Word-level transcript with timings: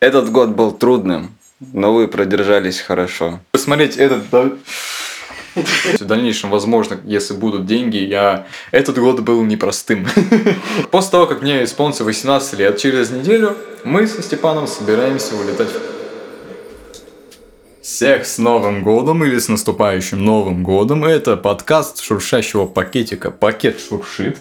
Этот 0.00 0.32
год 0.32 0.48
был 0.48 0.72
трудным, 0.72 1.36
но 1.60 1.92
вы 1.92 2.08
продержались 2.08 2.80
хорошо. 2.80 3.38
Посмотреть 3.52 3.98
этот... 3.98 4.22
В 5.54 6.04
дальнейшем, 6.06 6.48
возможно, 6.48 6.98
если 7.04 7.34
будут 7.34 7.66
деньги, 7.66 7.98
я... 7.98 8.46
Этот 8.70 8.98
год 8.98 9.20
был 9.20 9.42
непростым. 9.44 10.06
После 10.90 11.10
того, 11.10 11.26
как 11.26 11.42
мне 11.42 11.64
исполнится 11.64 12.04
18 12.04 12.58
лет, 12.58 12.78
через 12.78 13.10
неделю 13.10 13.54
мы 13.84 14.06
со 14.06 14.22
Степаном 14.22 14.66
собираемся 14.66 15.36
улетать 15.36 15.68
в 15.68 15.89
всех 17.90 18.24
с 18.24 18.38
Новым 18.38 18.84
годом 18.84 19.24
или 19.24 19.36
с 19.36 19.48
наступающим 19.48 20.24
Новым 20.24 20.62
годом. 20.62 21.04
Это 21.04 21.36
подкаст 21.36 22.00
шуршащего 22.00 22.64
пакетика 22.66 23.32
«Пакет 23.32 23.80
шуршит». 23.80 24.38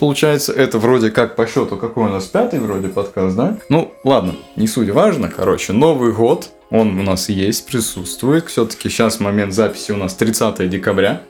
Получается, 0.00 0.54
это 0.54 0.78
вроде 0.78 1.10
как 1.10 1.36
по 1.36 1.46
счету, 1.46 1.76
какой 1.76 2.04
у 2.04 2.08
нас 2.08 2.24
пятый 2.24 2.58
вроде 2.58 2.88
подкаст, 2.88 3.36
да? 3.36 3.58
Ну, 3.68 3.92
ладно, 4.02 4.34
не 4.56 4.66
суть 4.66 4.88
важно. 4.88 5.28
Короче, 5.28 5.74
Новый 5.74 6.12
год, 6.12 6.48
он 6.70 6.98
у 6.98 7.02
нас 7.02 7.28
есть, 7.28 7.66
присутствует. 7.66 8.48
Все-таки 8.48 8.88
сейчас 8.88 9.20
момент 9.20 9.52
записи 9.52 9.92
у 9.92 9.96
нас 9.98 10.14
30 10.14 10.68
декабря. 10.70 11.20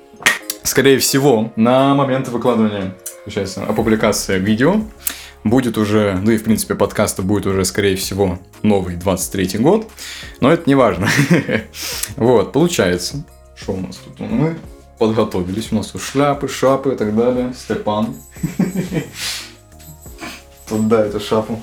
Скорее 0.62 1.00
всего, 1.00 1.52
на 1.56 1.96
момент 1.96 2.28
выкладывания, 2.28 2.94
получается, 3.24 3.64
опубликации 3.64 4.38
видео 4.38 4.82
будет 5.44 5.78
уже, 5.78 6.18
ну 6.22 6.30
и 6.30 6.38
в 6.38 6.44
принципе 6.44 6.74
подкаста 6.74 7.22
будет 7.22 7.46
уже, 7.46 7.64
скорее 7.64 7.96
всего, 7.96 8.38
новый 8.62 8.96
23 8.96 9.58
год, 9.58 9.88
но 10.40 10.52
это 10.52 10.64
не 10.66 10.74
важно. 10.74 11.08
Вот, 12.16 12.52
получается, 12.52 13.24
что 13.56 13.72
у 13.72 13.80
нас 13.80 13.96
тут? 13.96 14.20
Мы 14.20 14.56
подготовились, 14.98 15.72
у 15.72 15.76
нас 15.76 15.88
тут 15.88 16.02
шляпы, 16.02 16.48
шапы 16.48 16.94
и 16.94 16.96
так 16.96 17.14
далее. 17.14 17.52
Степан. 17.56 18.14
Тут 20.68 20.88
да, 20.88 21.06
эту 21.06 21.20
шапу. 21.20 21.60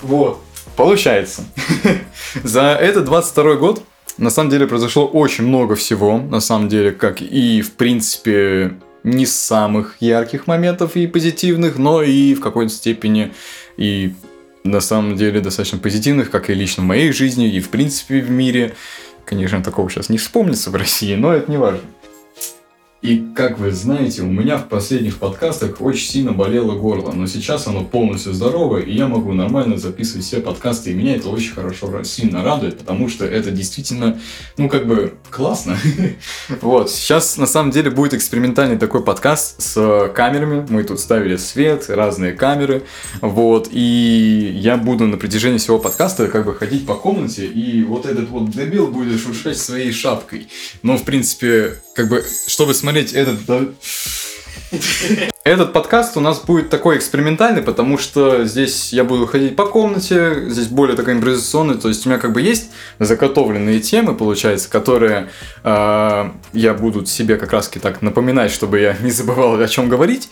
Вот. 0.00 0.40
Получается, 0.76 1.44
за 2.42 2.72
этот 2.80 3.04
22 3.04 3.54
год 3.56 3.82
на 4.18 4.30
самом 4.30 4.50
деле 4.50 4.66
произошло 4.66 5.06
очень 5.06 5.44
много 5.44 5.74
всего, 5.74 6.18
на 6.18 6.40
самом 6.40 6.68
деле, 6.68 6.92
как 6.92 7.20
и, 7.20 7.60
в 7.60 7.72
принципе, 7.72 8.74
не 9.06 9.24
самых 9.24 9.96
ярких 10.00 10.48
моментов 10.48 10.96
и 10.96 11.06
позитивных, 11.06 11.78
но 11.78 12.02
и 12.02 12.34
в 12.34 12.40
какой-то 12.40 12.72
степени 12.72 13.32
и 13.76 14.12
на 14.64 14.80
самом 14.80 15.16
деле 15.16 15.40
достаточно 15.40 15.78
позитивных, 15.78 16.30
как 16.30 16.50
и 16.50 16.54
лично 16.54 16.82
в 16.82 16.86
моей 16.86 17.12
жизни, 17.12 17.48
и 17.48 17.60
в 17.60 17.68
принципе 17.70 18.20
в 18.20 18.30
мире. 18.30 18.74
Конечно, 19.24 19.62
такого 19.62 19.88
сейчас 19.88 20.08
не 20.08 20.18
вспомнится 20.18 20.70
в 20.70 20.74
России, 20.74 21.14
но 21.14 21.32
это 21.32 21.48
не 21.50 21.56
важно. 21.56 21.80
И, 23.06 23.24
как 23.36 23.60
вы 23.60 23.70
знаете, 23.70 24.22
у 24.22 24.26
меня 24.26 24.58
в 24.58 24.66
последних 24.66 25.18
подкастах 25.18 25.80
очень 25.80 26.08
сильно 26.08 26.32
болело 26.32 26.72
горло, 26.74 27.12
но 27.12 27.28
сейчас 27.28 27.68
оно 27.68 27.84
полностью 27.84 28.32
здоровое, 28.32 28.82
и 28.82 28.96
я 28.96 29.06
могу 29.06 29.32
нормально 29.32 29.78
записывать 29.78 30.26
все 30.26 30.40
подкасты, 30.40 30.90
и 30.90 30.94
меня 30.94 31.14
это 31.14 31.28
очень 31.28 31.52
хорошо, 31.52 32.02
сильно 32.02 32.42
радует, 32.42 32.78
потому 32.78 33.08
что 33.08 33.24
это 33.24 33.52
действительно, 33.52 34.18
ну, 34.56 34.68
как 34.68 34.88
бы, 34.88 35.14
классно. 35.30 35.78
Вот, 36.60 36.90
сейчас, 36.90 37.36
на 37.36 37.46
самом 37.46 37.70
деле, 37.70 37.90
будет 37.90 38.14
экспериментальный 38.14 38.76
такой 38.76 39.04
подкаст 39.04 39.62
с 39.62 40.10
камерами, 40.12 40.66
мы 40.68 40.82
тут 40.82 40.98
ставили 40.98 41.36
свет, 41.36 41.88
разные 41.88 42.32
камеры, 42.32 42.82
вот, 43.20 43.68
и 43.70 44.50
я 44.56 44.76
буду 44.76 45.06
на 45.06 45.16
протяжении 45.16 45.58
всего 45.58 45.78
подкаста 45.78 46.26
как 46.26 46.44
бы 46.44 46.54
ходить 46.54 46.86
по 46.86 46.96
комнате, 46.96 47.46
и 47.46 47.84
вот 47.84 48.04
этот 48.04 48.30
вот 48.30 48.50
дебил 48.50 48.88
будет 48.88 49.20
шуршать 49.20 49.58
своей 49.58 49.92
шапкой. 49.92 50.48
Но, 50.82 50.96
в 50.96 51.04
принципе, 51.04 51.76
как 51.96 52.10
бы, 52.10 52.24
чтобы 52.46 52.74
смотреть 52.74 52.95
этот... 53.02 53.40
Этот 55.44 55.72
подкаст 55.72 56.16
у 56.16 56.20
нас 56.20 56.40
будет 56.40 56.70
такой 56.70 56.96
экспериментальный, 56.96 57.62
потому 57.62 57.98
что 57.98 58.44
здесь 58.44 58.92
я 58.92 59.04
буду 59.04 59.26
ходить 59.26 59.54
по 59.54 59.64
комнате, 59.64 60.50
здесь 60.50 60.66
более 60.66 60.96
такой 60.96 61.14
импровизационный, 61.14 61.76
то 61.76 61.88
есть 61.88 62.04
у 62.04 62.08
меня 62.08 62.18
как 62.18 62.32
бы 62.32 62.42
есть 62.42 62.70
заготовленные 62.98 63.78
темы, 63.78 64.14
получается, 64.14 64.68
которые 64.68 65.30
э, 65.62 66.30
я 66.52 66.74
буду 66.74 67.06
себе 67.06 67.36
как 67.36 67.52
раз 67.52 67.68
так 67.68 68.02
напоминать, 68.02 68.50
чтобы 68.50 68.80
я 68.80 68.96
не 69.02 69.12
забывал 69.12 69.60
о 69.60 69.68
чем 69.68 69.88
говорить. 69.88 70.28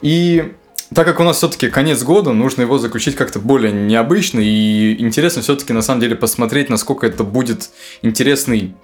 И 0.00 0.52
так 0.94 1.06
как 1.06 1.20
у 1.20 1.24
нас 1.24 1.38
все-таки 1.38 1.68
конец 1.68 2.02
года, 2.02 2.32
нужно 2.32 2.62
его 2.62 2.78
заключить 2.78 3.16
как-то 3.16 3.40
более 3.40 3.72
необычно 3.72 4.40
и 4.40 5.02
интересно 5.02 5.42
все-таки 5.42 5.72
на 5.72 5.82
самом 5.82 6.00
деле 6.00 6.14
посмотреть, 6.14 6.68
насколько 6.68 7.06
это 7.06 7.24
будет 7.24 7.70
интересный 8.02 8.74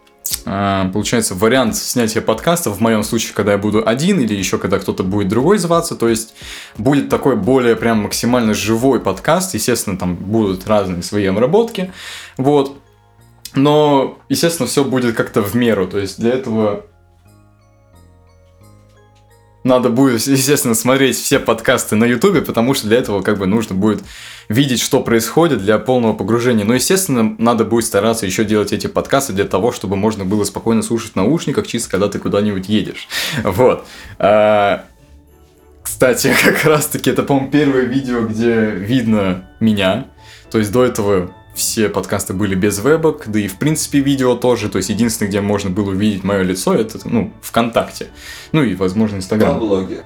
получается, 0.44 1.34
вариант 1.34 1.76
снятия 1.76 2.22
подкаста, 2.22 2.70
в 2.70 2.80
моем 2.80 3.02
случае, 3.02 3.34
когда 3.34 3.52
я 3.52 3.58
буду 3.58 3.86
один, 3.86 4.20
или 4.20 4.34
еще 4.34 4.58
когда 4.58 4.78
кто-то 4.78 5.02
будет 5.02 5.28
другой 5.28 5.58
зваться, 5.58 5.96
то 5.96 6.08
есть 6.08 6.34
будет 6.76 7.08
такой 7.08 7.36
более 7.36 7.76
прям 7.76 8.02
максимально 8.02 8.54
живой 8.54 9.00
подкаст, 9.00 9.54
естественно, 9.54 9.96
там 9.96 10.14
будут 10.16 10.66
разные 10.66 11.02
свои 11.02 11.26
обработки, 11.26 11.92
вот, 12.36 12.78
но, 13.54 14.18
естественно, 14.28 14.68
все 14.68 14.84
будет 14.84 15.16
как-то 15.16 15.42
в 15.42 15.54
меру, 15.54 15.86
то 15.86 15.98
есть 15.98 16.20
для 16.20 16.30
этого 16.30 16.86
надо 19.64 19.90
будет, 19.90 20.20
естественно, 20.26 20.74
смотреть 20.74 21.16
все 21.16 21.38
подкасты 21.38 21.96
на 21.96 22.04
Ютубе, 22.04 22.42
потому 22.42 22.74
что 22.74 22.86
для 22.86 22.98
этого 22.98 23.22
как 23.22 23.38
бы 23.38 23.46
нужно 23.46 23.74
будет 23.74 24.02
видеть, 24.48 24.80
что 24.80 25.02
происходит 25.02 25.62
для 25.62 25.78
полного 25.78 26.14
погружения. 26.14 26.64
Но, 26.64 26.74
естественно, 26.74 27.34
надо 27.38 27.64
будет 27.64 27.84
стараться 27.84 28.24
еще 28.24 28.44
делать 28.44 28.72
эти 28.72 28.86
подкасты 28.86 29.32
для 29.32 29.44
того, 29.44 29.72
чтобы 29.72 29.96
можно 29.96 30.24
было 30.24 30.44
спокойно 30.44 30.82
слушать 30.82 31.12
в 31.12 31.16
наушниках, 31.16 31.66
чисто 31.66 31.90
когда 31.90 32.08
ты 32.08 32.18
куда-нибудь 32.18 32.68
едешь. 32.68 33.08
Вот. 33.42 33.84
А, 34.18 34.84
кстати, 35.82 36.32
как 36.44 36.64
раз-таки 36.64 37.10
это, 37.10 37.22
по-моему, 37.22 37.50
первое 37.50 37.82
видео, 37.82 38.22
где 38.22 38.70
видно 38.70 39.48
меня. 39.60 40.06
То 40.50 40.58
есть 40.58 40.72
до 40.72 40.84
этого 40.84 41.32
все 41.58 41.88
подкасты 41.88 42.32
были 42.32 42.54
без 42.54 42.78
вебок, 42.78 43.24
да 43.26 43.40
и 43.40 43.48
в 43.48 43.58
принципе 43.58 43.98
видео 43.98 44.34
тоже. 44.36 44.68
То 44.68 44.78
есть 44.78 44.88
единственное, 44.88 45.28
где 45.28 45.40
можно 45.40 45.70
было 45.70 45.90
увидеть 45.90 46.24
мое 46.24 46.42
лицо, 46.42 46.74
это 46.74 46.98
ну, 47.04 47.32
ВКонтакте. 47.42 48.06
Ну 48.52 48.62
и, 48.62 48.74
возможно, 48.74 49.16
Инстаграм. 49.16 49.54
На 49.54 49.58
блоге. 49.58 50.04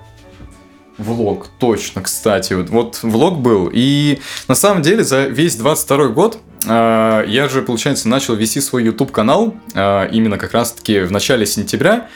Влог, 0.99 1.49
точно, 1.59 2.03
кстати. 2.03 2.55
Вот, 2.55 2.71
вот 2.71 3.01
влог 3.03 3.39
был. 3.41 3.71
И 3.73 4.21
на 4.49 4.55
самом 4.55 4.83
деле 4.83 5.05
за 5.05 5.27
весь 5.27 5.57
22 5.57 6.09
год 6.09 6.39
э, 6.65 7.25
я 7.29 7.49
же, 7.49 7.63
получается, 7.63 8.09
начал 8.09 8.35
вести 8.35 8.61
свой 8.61 8.85
YouTube 8.85 9.13
канал 9.13 9.55
э, 9.75 10.09
именно 10.13 10.39
как 10.39 10.53
раз-таки 10.53 11.01
в 11.01 11.13
начале 11.13 11.47
сентября. 11.47 12.09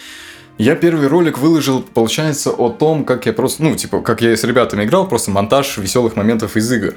Я 0.59 0.75
первый 0.75 1.07
ролик 1.09 1.37
выложил, 1.37 1.83
получается, 1.83 2.51
о 2.51 2.71
том, 2.71 3.05
как 3.05 3.27
я 3.27 3.35
просто, 3.35 3.63
ну, 3.63 3.77
типа, 3.77 4.01
как 4.01 4.23
я 4.23 4.35
с 4.35 4.43
ребятами 4.43 4.85
играл, 4.85 5.07
просто 5.07 5.31
монтаж 5.31 5.77
веселых 5.77 6.17
моментов 6.17 6.57
из 6.57 6.73
игр. 6.73 6.95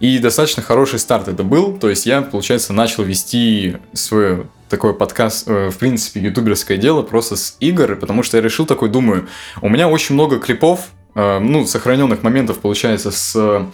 И 0.00 0.18
достаточно 0.18 0.60
хороший 0.60 0.98
старт 0.98 1.28
это 1.28 1.44
был, 1.44 1.78
то 1.78 1.88
есть 1.88 2.04
я, 2.04 2.20
получается, 2.22 2.72
начал 2.72 3.04
вести 3.04 3.76
свой 3.92 4.48
такой 4.68 4.92
подкаст, 4.92 5.46
э, 5.46 5.70
в 5.70 5.78
принципе, 5.78 6.18
ютуберское 6.18 6.78
дело 6.78 7.02
просто 7.02 7.36
с 7.36 7.56
игр, 7.60 7.94
потому 7.94 8.24
что 8.24 8.38
я 8.38 8.42
решил 8.42 8.66
такой, 8.66 8.88
думаю, 8.88 9.28
у 9.62 9.68
меня 9.68 9.88
очень 9.88 10.16
много 10.16 10.40
клипов, 10.40 10.88
э, 11.14 11.38
ну, 11.38 11.64
сохраненных 11.64 12.24
моментов, 12.24 12.58
получается, 12.58 13.12
с 13.12 13.68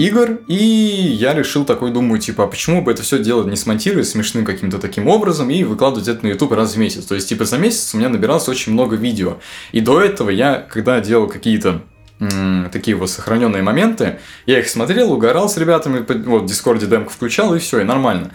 игр, 0.00 0.38
и 0.48 0.54
я 0.54 1.34
решил 1.34 1.66
такой, 1.66 1.90
думаю, 1.90 2.20
типа, 2.20 2.44
а 2.44 2.46
почему 2.46 2.80
бы 2.82 2.90
это 2.90 3.02
все 3.02 3.18
дело 3.18 3.46
не 3.46 3.56
смонтировать 3.56 4.08
смешным 4.08 4.46
каким-то 4.46 4.78
таким 4.78 5.08
образом 5.08 5.50
и 5.50 5.62
выкладывать 5.62 6.08
это 6.08 6.24
на 6.24 6.30
YouTube 6.30 6.52
раз 6.52 6.74
в 6.74 6.78
месяц. 6.78 7.04
То 7.04 7.14
есть, 7.14 7.28
типа, 7.28 7.44
за 7.44 7.58
месяц 7.58 7.94
у 7.94 7.98
меня 7.98 8.08
набиралось 8.08 8.48
очень 8.48 8.72
много 8.72 8.96
видео. 8.96 9.38
И 9.72 9.80
до 9.80 10.00
этого 10.00 10.30
я, 10.30 10.66
когда 10.70 11.00
делал 11.00 11.28
какие-то 11.28 11.82
такие 12.72 12.96
вот 12.96 13.10
сохраненные 13.10 13.62
моменты, 13.62 14.18
я 14.46 14.58
их 14.60 14.68
смотрел, 14.68 15.12
угорал 15.12 15.48
с 15.48 15.56
ребятами, 15.58 16.04
вот 16.26 16.42
в 16.42 16.46
Дискорде 16.46 16.86
демку 16.86 17.10
включал, 17.10 17.54
и 17.54 17.58
все, 17.58 17.80
и 17.80 17.84
нормально. 17.84 18.30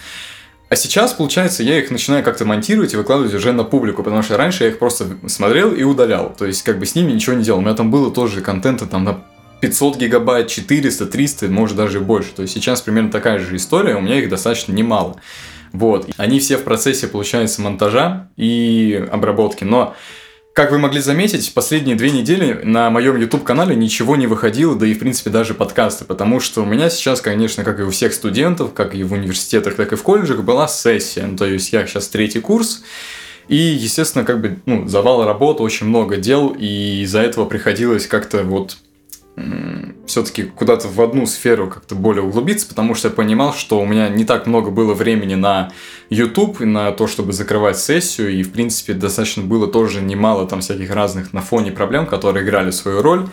А 0.69 0.75
сейчас, 0.75 1.13
получается, 1.13 1.63
я 1.63 1.79
их 1.79 1.89
начинаю 1.89 2.23
как-то 2.23 2.45
монтировать 2.45 2.93
и 2.93 2.97
выкладывать 2.97 3.33
уже 3.33 3.53
на 3.53 3.63
публику, 3.63 4.03
потому 4.03 4.23
что 4.23 4.37
раньше 4.37 4.63
я 4.63 4.69
их 4.69 4.79
просто 4.79 5.05
смотрел 5.27 5.73
и 5.73 5.83
удалял. 5.83 6.35
То 6.35 6.45
есть, 6.45 6.63
как 6.63 6.79
бы 6.79 6.85
с 6.85 6.95
ними 6.95 7.11
ничего 7.11 7.35
не 7.35 7.43
делал. 7.43 7.59
У 7.59 7.61
меня 7.61 7.75
там 7.75 7.91
было 7.91 8.11
тоже 8.11 8.41
контента 8.41 8.87
там 8.87 9.03
на 9.03 9.23
500 9.65 9.97
гигабайт, 9.97 10.47
400, 10.47 11.07
300, 11.07 11.47
может 11.47 11.75
даже 11.75 11.99
больше. 11.99 12.29
То 12.35 12.43
есть 12.43 12.53
сейчас 12.53 12.81
примерно 12.81 13.09
такая 13.09 13.40
же 13.40 13.55
история, 13.55 13.95
у 13.95 14.01
меня 14.01 14.19
их 14.19 14.29
достаточно 14.29 14.73
немало. 14.73 15.19
Вот. 15.73 16.07
Они 16.17 16.40
все 16.40 16.57
в 16.57 16.63
процессе, 16.63 17.07
получается, 17.07 17.63
монтажа 17.63 18.29
и 18.37 19.03
обработки. 19.11 19.63
Но, 19.63 19.95
как 20.53 20.69
вы 20.69 20.78
могли 20.78 21.01
заметить, 21.01 21.51
последние 21.55 21.95
две 21.95 22.11
недели 22.11 22.61
на 22.63 22.91
моем 22.91 23.17
YouTube-канале 23.17 23.75
ничего 23.75 24.16
не 24.16 24.28
выходило, 24.28 24.75
да 24.75 24.85
и, 24.85 24.93
в 24.93 24.99
принципе, 24.99 25.31
даже 25.31 25.55
подкасты, 25.55 26.05
потому 26.05 26.40
что 26.40 26.61
у 26.61 26.66
меня 26.66 26.91
сейчас, 26.91 27.19
конечно, 27.19 27.63
как 27.63 27.79
и 27.79 27.84
у 27.84 27.90
всех 27.90 28.13
студентов, 28.13 28.73
как 28.73 28.93
и 28.93 29.03
в 29.03 29.13
университетах, 29.13 29.75
так 29.75 29.93
и 29.93 29.95
в 29.95 30.03
колледжах, 30.03 30.43
была 30.43 30.67
сессия. 30.67 31.25
Ну, 31.25 31.37
то 31.37 31.45
есть 31.45 31.73
я 31.73 31.87
сейчас 31.87 32.07
третий 32.07 32.40
курс, 32.40 32.84
и, 33.47 33.55
естественно, 33.55 34.25
как 34.25 34.41
бы, 34.41 34.59
ну, 34.67 34.87
завал 34.87 35.25
работы, 35.25 35.63
очень 35.63 35.87
много 35.87 36.17
дел, 36.17 36.55
и 36.55 37.01
из-за 37.01 37.22
этого 37.22 37.45
приходилось 37.45 38.05
как-то 38.05 38.43
вот 38.43 38.78
все-таки 40.05 40.43
куда-то 40.43 40.87
в 40.87 41.02
одну 41.02 41.26
сферу 41.26 41.70
как-то 41.70 41.96
более 41.96 42.23
углубиться, 42.23 42.67
потому 42.67 42.96
что 42.96 43.09
я 43.09 43.14
понимал, 43.14 43.53
что 43.53 43.79
у 43.79 43.85
меня 43.85 44.08
не 44.08 44.23
так 44.23 44.47
много 44.47 44.72
было 44.72 44.93
времени 44.93 45.35
на 45.35 45.72
YouTube, 46.09 46.61
и 46.61 46.66
на 46.66 46.91
то, 46.91 47.08
чтобы 47.08 47.34
закрывать 47.34 47.78
сессию, 47.78 48.32
и, 48.32 48.43
в 48.43 48.52
принципе, 48.52 48.93
достаточно 48.93 49.43
было 49.43 49.67
тоже 49.67 50.02
немало 50.02 50.47
там 50.47 50.61
всяких 50.61 50.91
разных 50.91 51.34
на 51.34 51.41
фоне 51.41 51.72
проблем, 51.72 52.05
которые 52.05 52.46
играли 52.46 52.72
свою 52.72 53.02
роль. 53.02 53.28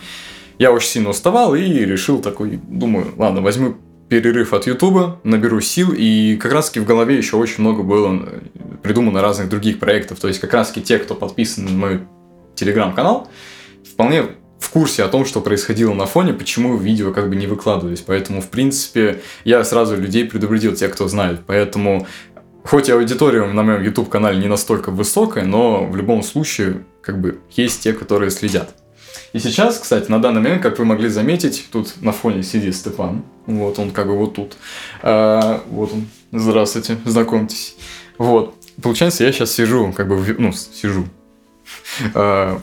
Я 0.59 0.71
очень 0.71 0.89
сильно 0.89 1.09
уставал 1.09 1.55
и 1.55 1.63
решил 1.63 2.21
такой, 2.21 2.59
думаю, 2.67 3.13
ладно, 3.17 3.41
возьму 3.41 3.75
перерыв 4.09 4.53
от 4.53 4.67
Ютуба, 4.67 5.19
наберу 5.23 5.61
сил, 5.61 5.93
и 5.95 6.35
как 6.35 6.51
раз 6.51 6.67
таки 6.67 6.79
в 6.79 6.85
голове 6.85 7.17
еще 7.17 7.37
очень 7.37 7.61
много 7.61 7.81
было 7.81 8.13
э, 8.13 8.41
придумано 8.83 9.21
разных 9.21 9.49
других 9.49 9.79
проектов. 9.79 10.19
То 10.19 10.27
есть 10.27 10.39
как 10.39 10.53
раз 10.53 10.67
таки 10.67 10.81
те, 10.81 10.99
кто 10.99 11.15
подписан 11.15 11.65
на 11.65 11.71
мой 11.71 12.01
телеграм-канал, 12.55 13.27
вполне 13.91 14.25
в 14.63 14.69
курсе 14.69 15.03
о 15.03 15.09
том, 15.09 15.25
что 15.25 15.41
происходило 15.41 15.93
на 15.93 16.05
фоне, 16.05 16.33
почему 16.33 16.77
видео 16.77 17.11
как 17.11 17.29
бы 17.29 17.35
не 17.35 17.47
выкладывались. 17.47 17.99
Поэтому, 17.99 18.41
в 18.41 18.47
принципе, 18.47 19.21
я 19.43 19.63
сразу 19.65 19.97
людей 19.97 20.23
предупредил, 20.25 20.73
те, 20.73 20.87
кто 20.87 21.07
знает. 21.09 21.41
Поэтому, 21.45 22.07
хоть 22.63 22.87
и 22.87 22.93
аудитория 22.93 23.45
на 23.45 23.61
моем 23.61 23.83
YouTube-канале 23.83 24.39
не 24.39 24.47
настолько 24.47 24.89
высокая, 24.89 25.43
но 25.43 25.85
в 25.85 25.97
любом 25.97 26.23
случае, 26.23 26.85
как 27.01 27.19
бы, 27.19 27.39
есть 27.51 27.83
те, 27.83 27.91
которые 27.91 28.31
следят. 28.31 28.73
И 29.33 29.39
сейчас, 29.39 29.79
кстати, 29.79 30.09
на 30.09 30.21
данный 30.21 30.41
момент, 30.41 30.63
как 30.63 30.79
вы 30.79 30.85
могли 30.85 31.09
заметить, 31.09 31.67
тут 31.69 32.01
на 32.01 32.13
фоне 32.13 32.41
сидит 32.41 32.75
Степан. 32.75 33.25
Вот 33.45 33.79
он 33.79 33.91
как 33.91 34.07
бы 34.07 34.17
вот 34.17 34.35
тут. 34.35 34.55
А, 35.01 35.61
вот 35.69 35.91
он. 35.91 36.07
Здравствуйте, 36.31 36.97
знакомьтесь. 37.03 37.75
Вот. 38.17 38.55
Получается, 38.81 39.25
я 39.25 39.31
сейчас 39.33 39.51
сижу, 39.51 39.91
как 39.91 40.07
бы, 40.07 40.35
ну, 40.37 40.53
сижу, 40.53 41.05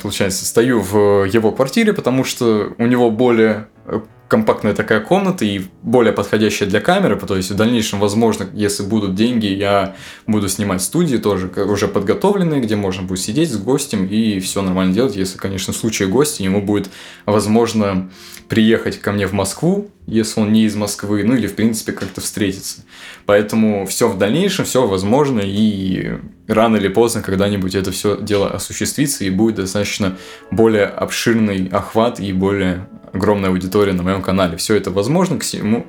получается, 0.00 0.44
стою 0.44 0.80
в 0.80 1.24
его 1.24 1.52
квартире, 1.52 1.92
потому 1.92 2.24
что 2.24 2.72
у 2.78 2.86
него 2.86 3.10
более 3.10 3.68
э, 3.86 4.00
компактная 4.30 4.74
такая 4.74 5.00
комната 5.00 5.44
и 5.44 5.62
более 5.82 6.12
подходящая 6.12 6.68
для 6.68 6.80
камеры, 6.80 7.16
то 7.18 7.36
есть 7.36 7.50
в 7.50 7.56
дальнейшем, 7.56 7.98
возможно, 7.98 8.46
если 8.54 8.84
будут 8.84 9.16
деньги, 9.16 9.46
я 9.46 9.96
буду 10.28 10.48
снимать 10.48 10.82
студии 10.82 11.16
тоже 11.16 11.48
уже 11.48 11.88
подготовленные, 11.88 12.60
где 12.60 12.76
можно 12.76 13.02
будет 13.02 13.18
сидеть 13.18 13.50
с 13.50 13.56
гостем 13.56 14.06
и 14.06 14.38
все 14.38 14.62
нормально 14.62 14.94
делать, 14.94 15.16
если, 15.16 15.36
конечно, 15.36 15.72
в 15.72 15.76
случае 15.76 16.06
гостя 16.06 16.44
ему 16.44 16.62
будет 16.62 16.90
возможно 17.26 18.08
приехать 18.48 19.00
ко 19.00 19.10
мне 19.10 19.26
в 19.26 19.32
Москву, 19.32 19.90
если 20.06 20.40
он 20.40 20.52
не 20.52 20.64
из 20.64 20.76
Москвы, 20.76 21.24
ну 21.24 21.34
или, 21.34 21.48
в 21.48 21.56
принципе, 21.56 21.90
как-то 21.90 22.20
встретиться. 22.20 22.82
Поэтому 23.26 23.84
все 23.86 24.08
в 24.08 24.16
дальнейшем, 24.16 24.64
все 24.64 24.86
возможно, 24.86 25.40
и 25.40 26.18
рано 26.46 26.76
или 26.76 26.88
поздно 26.88 27.22
когда-нибудь 27.22 27.74
это 27.74 27.90
все 27.90 28.16
дело 28.20 28.48
осуществится, 28.48 29.24
и 29.24 29.30
будет 29.30 29.56
достаточно 29.56 30.16
более 30.52 30.86
обширный 30.86 31.68
охват 31.68 32.20
и 32.20 32.32
более 32.32 32.86
огромная 33.12 33.50
аудитория 33.50 33.92
на 33.92 34.02
моем 34.02 34.22
канале. 34.22 34.56
Все 34.56 34.76
это 34.76 34.90
возможно, 34.90 35.38
к, 35.38 35.42
всему, 35.42 35.86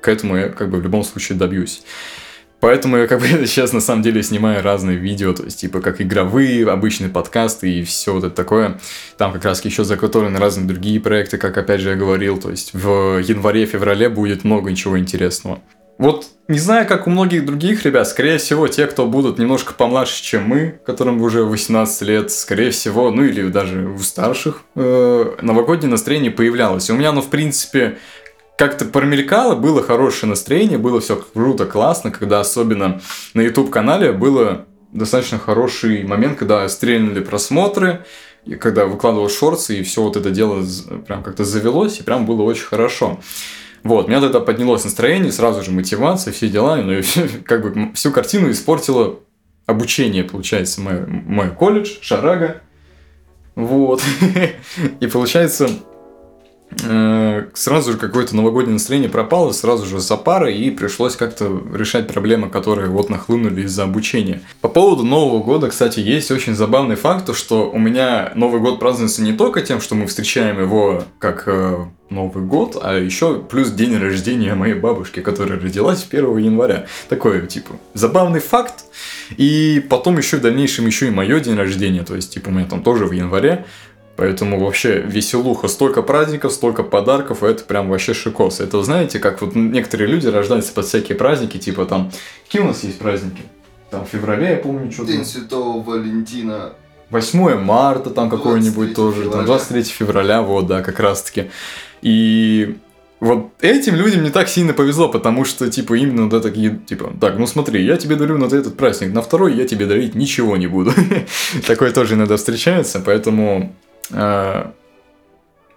к 0.00 0.08
этому 0.08 0.36
я 0.36 0.48
как 0.48 0.70
бы 0.70 0.78
в 0.78 0.82
любом 0.82 1.04
случае 1.04 1.38
добьюсь. 1.38 1.82
Поэтому 2.60 2.96
я 2.96 3.06
как 3.06 3.20
бы 3.20 3.26
сейчас 3.46 3.72
на 3.72 3.80
самом 3.80 4.02
деле 4.02 4.22
снимаю 4.22 4.62
разные 4.62 4.96
видео, 4.96 5.32
то 5.32 5.44
есть 5.44 5.60
типа 5.60 5.80
как 5.80 6.00
игровые, 6.00 6.68
обычные 6.68 7.10
подкасты 7.10 7.70
и 7.70 7.82
все 7.82 8.12
вот 8.12 8.24
это 8.24 8.34
такое. 8.34 8.80
Там 9.18 9.32
как 9.32 9.44
раз 9.44 9.64
еще 9.64 9.84
заготовлены 9.84 10.38
разные 10.38 10.66
другие 10.66 11.00
проекты, 11.00 11.38
как 11.38 11.56
опять 11.58 11.80
же 11.80 11.90
я 11.90 11.96
говорил, 11.96 12.38
то 12.38 12.50
есть 12.50 12.72
в 12.72 13.18
январе-феврале 13.20 14.08
будет 14.08 14.44
много 14.44 14.70
ничего 14.70 14.98
интересного. 14.98 15.60
Вот 15.98 16.26
не 16.48 16.58
знаю, 16.58 16.86
как 16.86 17.06
у 17.06 17.10
многих 17.10 17.46
других 17.46 17.84
ребят, 17.84 18.06
скорее 18.06 18.38
всего, 18.38 18.68
те, 18.68 18.86
кто 18.86 19.06
будут 19.06 19.38
немножко 19.38 19.74
помладше, 19.74 20.22
чем 20.22 20.44
мы, 20.44 20.78
которым 20.84 21.20
уже 21.22 21.42
18 21.42 22.02
лет, 22.02 22.30
скорее 22.30 22.70
всего, 22.70 23.10
ну 23.10 23.24
или 23.24 23.48
даже 23.48 23.88
у 23.88 23.98
старших, 23.98 24.62
э, 24.74 25.36
новогоднее 25.40 25.90
настроение 25.90 26.30
появлялось. 26.30 26.90
У 26.90 26.94
меня 26.94 27.08
оно, 27.08 27.22
в 27.22 27.30
принципе, 27.30 27.98
как-то 28.56 28.84
промелькало, 28.84 29.54
было 29.54 29.82
хорошее 29.82 30.30
настроение, 30.30 30.78
было 30.78 31.00
все 31.00 31.16
круто, 31.16 31.66
классно, 31.66 32.10
когда 32.10 32.40
особенно 32.40 33.00
на 33.34 33.40
YouTube-канале 33.40 34.12
было 34.12 34.66
достаточно 34.92 35.38
хороший 35.38 36.04
момент, 36.04 36.38
когда 36.38 36.68
стрельнули 36.68 37.20
просмотры, 37.20 38.04
и 38.44 38.54
когда 38.54 38.86
выкладывал 38.86 39.28
шорты, 39.28 39.78
и 39.78 39.82
все 39.82 40.02
вот 40.02 40.16
это 40.16 40.30
дело 40.30 40.64
прям 41.06 41.22
как-то 41.22 41.44
завелось, 41.44 41.98
и 41.98 42.02
прям 42.02 42.26
было 42.26 42.42
очень 42.42 42.64
хорошо. 42.64 43.18
Вот, 43.82 44.06
у 44.06 44.08
меня 44.08 44.20
тогда 44.20 44.40
поднялось 44.40 44.84
настроение, 44.84 45.32
сразу 45.32 45.62
же 45.62 45.70
мотивация, 45.70 46.32
все 46.32 46.48
дела, 46.48 46.76
ну 46.76 46.92
и 46.92 47.02
как 47.44 47.62
бы 47.62 47.92
всю 47.94 48.10
картину 48.10 48.50
испортило 48.50 49.20
обучение, 49.66 50.24
получается, 50.24 50.80
мой, 50.80 51.50
колледж, 51.50 51.96
Шарага. 52.00 52.62
Вот. 53.54 54.02
И 55.00 55.06
получается, 55.06 55.68
сразу 57.54 57.92
же 57.92 57.98
какое-то 57.98 58.34
новогоднее 58.36 58.74
настроение 58.74 59.08
пропало, 59.08 59.52
сразу 59.52 59.86
же 59.86 59.98
за 60.00 60.16
парой, 60.16 60.56
и 60.56 60.70
пришлось 60.70 61.16
как-то 61.16 61.62
решать 61.72 62.08
проблемы, 62.08 62.50
которые 62.50 62.88
вот 62.88 63.08
нахлынули 63.08 63.62
из-за 63.62 63.84
обучения. 63.84 64.42
По 64.60 64.68
поводу 64.68 65.04
Нового 65.04 65.42
года, 65.42 65.68
кстати, 65.68 66.00
есть 66.00 66.30
очень 66.30 66.54
забавный 66.54 66.96
факт, 66.96 67.34
что 67.34 67.70
у 67.70 67.78
меня 67.78 68.32
Новый 68.34 68.60
год 68.60 68.78
празднуется 68.78 69.22
не 69.22 69.32
только 69.32 69.62
тем, 69.62 69.80
что 69.80 69.94
мы 69.94 70.06
встречаем 70.06 70.60
его 70.60 71.04
как 71.18 71.44
э, 71.46 71.86
Новый 72.08 72.44
год, 72.44 72.78
а 72.80 72.96
еще 72.96 73.40
плюс 73.40 73.70
день 73.72 73.98
рождения 73.98 74.54
моей 74.54 74.74
бабушки, 74.74 75.20
которая 75.20 75.58
родилась 75.58 76.06
1 76.08 76.38
января. 76.38 76.86
Такой, 77.08 77.46
типа, 77.46 77.76
забавный 77.94 78.40
факт. 78.40 78.84
И 79.36 79.84
потом 79.90 80.16
еще 80.16 80.36
в 80.36 80.40
дальнейшем 80.40 80.86
еще 80.86 81.08
и 81.08 81.10
мое 81.10 81.40
день 81.40 81.56
рождения, 81.56 82.04
то 82.04 82.14
есть, 82.14 82.32
типа, 82.32 82.48
у 82.48 82.52
меня 82.52 82.66
там 82.66 82.82
тоже 82.82 83.06
в 83.06 83.12
январе. 83.12 83.66
Поэтому 84.16 84.64
вообще 84.64 85.00
веселуха, 85.00 85.68
столько 85.68 86.00
праздников, 86.00 86.52
столько 86.52 86.82
подарков, 86.82 87.42
это 87.42 87.64
прям 87.64 87.90
вообще 87.90 88.14
шикос. 88.14 88.60
Это 88.60 88.82
знаете, 88.82 89.18
как 89.18 89.42
вот 89.42 89.54
некоторые 89.54 90.08
люди 90.08 90.26
рождаются 90.26 90.72
под 90.72 90.86
всякие 90.86 91.18
праздники, 91.18 91.58
типа 91.58 91.84
там, 91.84 92.10
какие 92.44 92.62
у 92.62 92.66
нас 92.66 92.82
есть 92.82 92.98
праздники? 92.98 93.42
Там 93.90 94.06
в 94.06 94.08
феврале, 94.08 94.50
я 94.50 94.56
помню, 94.56 94.90
что-то. 94.90 95.12
День 95.12 95.24
Святого 95.24 95.82
Валентина. 95.82 96.72
8 97.10 97.54
марта 97.58 98.10
там 98.10 98.28
какой-нибудь 98.28 98.94
23 98.94 98.94
тоже, 98.94 99.22
там 99.22 99.30
февраля. 99.30 99.46
23 99.46 99.82
февраля, 99.84 100.42
вот, 100.42 100.66
да, 100.66 100.82
как 100.82 101.00
раз 101.00 101.22
таки. 101.22 101.50
И 102.02 102.76
вот 103.20 103.52
этим 103.60 103.94
людям 103.94 104.22
не 104.22 104.30
так 104.30 104.48
сильно 104.48 104.72
повезло, 104.72 105.08
потому 105.08 105.44
что, 105.44 105.70
типа, 105.70 105.94
именно 105.94 106.28
да, 106.28 106.40
такие, 106.40 106.78
типа, 106.86 107.12
так, 107.20 107.38
ну 107.38 107.46
смотри, 107.46 107.84
я 107.84 107.96
тебе 107.96 108.16
дарю 108.16 108.38
на 108.38 108.46
этот 108.46 108.76
праздник, 108.76 109.12
на 109.12 109.22
второй 109.22 109.54
я 109.54 109.66
тебе 109.66 109.86
дарить 109.86 110.14
ничего 110.14 110.56
не 110.56 110.66
буду. 110.66 110.92
Такое 111.66 111.92
тоже 111.92 112.14
иногда 112.14 112.36
встречается, 112.36 113.00
поэтому 113.00 113.74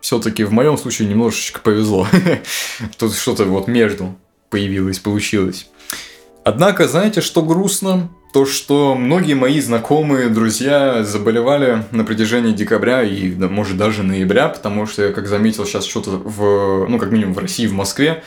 все-таки 0.01 0.43
в 0.43 0.51
моем 0.51 0.77
случае 0.77 1.07
немножечко 1.07 1.59
повезло. 1.61 2.07
Тут 2.97 3.15
что-то 3.15 3.45
вот 3.45 3.67
между 3.67 4.15
появилось, 4.49 4.99
получилось. 4.99 5.69
Однако, 6.43 6.87
знаете, 6.87 7.21
что 7.21 7.41
грустно? 7.41 8.09
То, 8.33 8.45
что 8.45 8.93
многие 8.95 9.33
мои 9.33 9.59
знакомые, 9.59 10.29
друзья 10.29 11.03
заболевали 11.03 11.83
на 11.91 12.03
протяжении 12.03 12.53
декабря 12.53 13.01
и, 13.01 13.31
может, 13.31 13.77
даже 13.77 14.03
ноября, 14.03 14.49
потому 14.49 14.85
что 14.85 15.07
я, 15.07 15.11
как 15.11 15.27
заметил, 15.27 15.65
сейчас 15.65 15.85
что-то 15.85 16.11
в, 16.11 16.87
ну, 16.87 16.99
как 16.99 17.11
минимум 17.11 17.33
в 17.33 17.39
России, 17.39 17.65
в 17.65 17.73
Москве, 17.73 18.23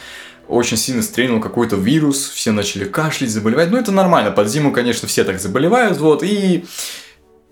очень 0.49 0.77
сильно 0.77 1.03
стрельнул 1.03 1.41
какой-то 1.41 1.77
вирус, 1.77 2.29
все 2.29 2.51
начали 2.51 2.85
кашлять, 2.85 3.31
заболевать. 3.31 3.71
Ну, 3.71 3.79
это 3.79 3.93
нормально, 3.93 4.33
под 4.33 4.49
зиму, 4.49 4.73
конечно, 4.73 5.07
все 5.07 5.23
так 5.23 5.41
заболевают, 5.41 5.99
вот, 5.99 6.25
и 6.25 6.65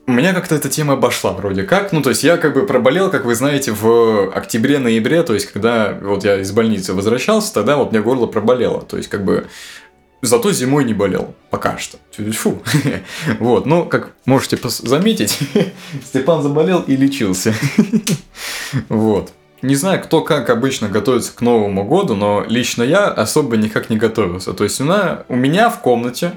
меня 0.07 0.33
как-то 0.35 0.57
эта 0.57 0.69
тема 0.69 0.95
обошла 0.95 1.33
вроде 1.33 1.62
как. 1.62 1.93
Ну, 1.93 2.02
то 2.02 2.11
есть 2.11 2.25
я 2.25 2.37
как 2.37 2.55
бы 2.55 2.67
проболел, 2.67 3.11
как 3.11 3.25
вы 3.25 3.35
знаете, 3.35 3.73
в 3.73 4.31
октябре-ноябре, 4.35 5.23
то 5.23 5.35
есть 5.35 5.47
когда 5.47 5.97
вот 6.02 6.25
я 6.25 6.40
из 6.40 6.50
больницы 6.52 6.95
возвращался, 6.95 7.55
тогда 7.55 7.76
вот 7.76 7.93
мне 7.93 8.00
горло 8.00 8.26
проболело. 8.26 8.83
То 8.83 8.97
есть 8.97 9.09
как 9.09 9.25
бы 9.25 9.47
зато 10.23 10.53
зимой 10.53 10.85
не 10.85 10.95
болел. 10.95 11.35
Пока 11.50 11.79
что. 11.79 11.99
Фу. 12.33 12.62
Вот, 13.39 13.67
ну, 13.67 13.85
как 13.85 14.12
можете 14.25 14.59
заметить, 14.69 15.39
Степан 16.05 16.43
заболел 16.43 16.81
и 16.81 16.97
лечился. 16.97 17.55
Вот. 18.89 19.33
Не 19.62 19.75
знаю, 19.75 20.03
кто 20.03 20.23
как 20.23 20.49
обычно 20.49 20.89
готовится 20.89 21.35
к 21.35 21.43
Новому 21.43 21.85
году, 21.85 22.15
но 22.15 22.45
лично 22.49 22.83
я 22.83 23.09
особо 23.09 23.59
никак 23.59 23.91
не 23.91 23.97
готовился. 23.97 24.55
То 24.55 24.65
есть 24.65 24.81
у 24.81 24.85
меня, 24.85 25.25
у 25.29 25.37
меня 25.37 25.69
в 25.69 25.81
комнате 25.81 26.33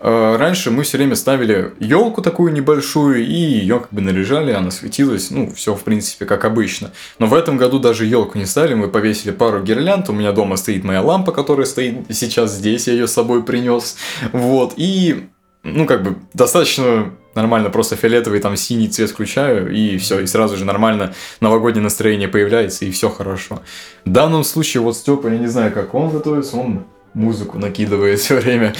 раньше 0.00 0.70
мы 0.70 0.82
все 0.84 0.96
время 0.96 1.16
ставили 1.16 1.72
елку 1.80 2.22
такую 2.22 2.52
небольшую, 2.52 3.24
и 3.24 3.32
ее 3.32 3.80
как 3.80 3.92
бы 3.92 4.00
наряжали, 4.00 4.52
она 4.52 4.70
светилась, 4.70 5.30
ну, 5.30 5.52
все 5.52 5.74
в 5.74 5.82
принципе 5.82 6.24
как 6.24 6.44
обычно. 6.44 6.92
Но 7.18 7.26
в 7.26 7.34
этом 7.34 7.56
году 7.56 7.78
даже 7.78 8.04
елку 8.04 8.38
не 8.38 8.46
ставили, 8.46 8.74
мы 8.74 8.88
повесили 8.88 9.32
пару 9.32 9.62
гирлянд, 9.62 10.08
у 10.08 10.12
меня 10.12 10.32
дома 10.32 10.56
стоит 10.56 10.84
моя 10.84 11.02
лампа, 11.02 11.32
которая 11.32 11.66
стоит 11.66 12.06
сейчас 12.10 12.52
здесь, 12.54 12.86
я 12.86 12.94
ее 12.94 13.08
с 13.08 13.12
собой 13.12 13.42
принес. 13.42 13.96
Вот, 14.32 14.74
и 14.76 15.28
ну, 15.64 15.86
как 15.86 16.02
бы, 16.02 16.16
достаточно 16.34 17.12
нормально, 17.34 17.70
просто 17.70 17.96
фиолетовый, 17.96 18.40
там, 18.40 18.56
синий 18.56 18.88
цвет 18.88 19.10
включаю, 19.10 19.72
и 19.72 19.98
все, 19.98 20.20
и 20.20 20.26
сразу 20.26 20.56
же 20.56 20.64
нормально 20.64 21.14
новогоднее 21.40 21.82
настроение 21.82 22.28
появляется, 22.28 22.84
и 22.84 22.90
все 22.90 23.08
хорошо. 23.08 23.62
В 24.04 24.10
данном 24.10 24.44
случае, 24.44 24.82
вот 24.82 24.96
Степа, 24.96 25.28
я 25.28 25.38
не 25.38 25.46
знаю, 25.46 25.72
как 25.72 25.94
он 25.94 26.10
готовится, 26.10 26.56
он 26.56 26.84
музыку 27.14 27.58
накидывает 27.58 28.20
все 28.20 28.36
время. 28.36 28.74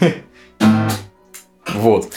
Вот. 1.74 2.12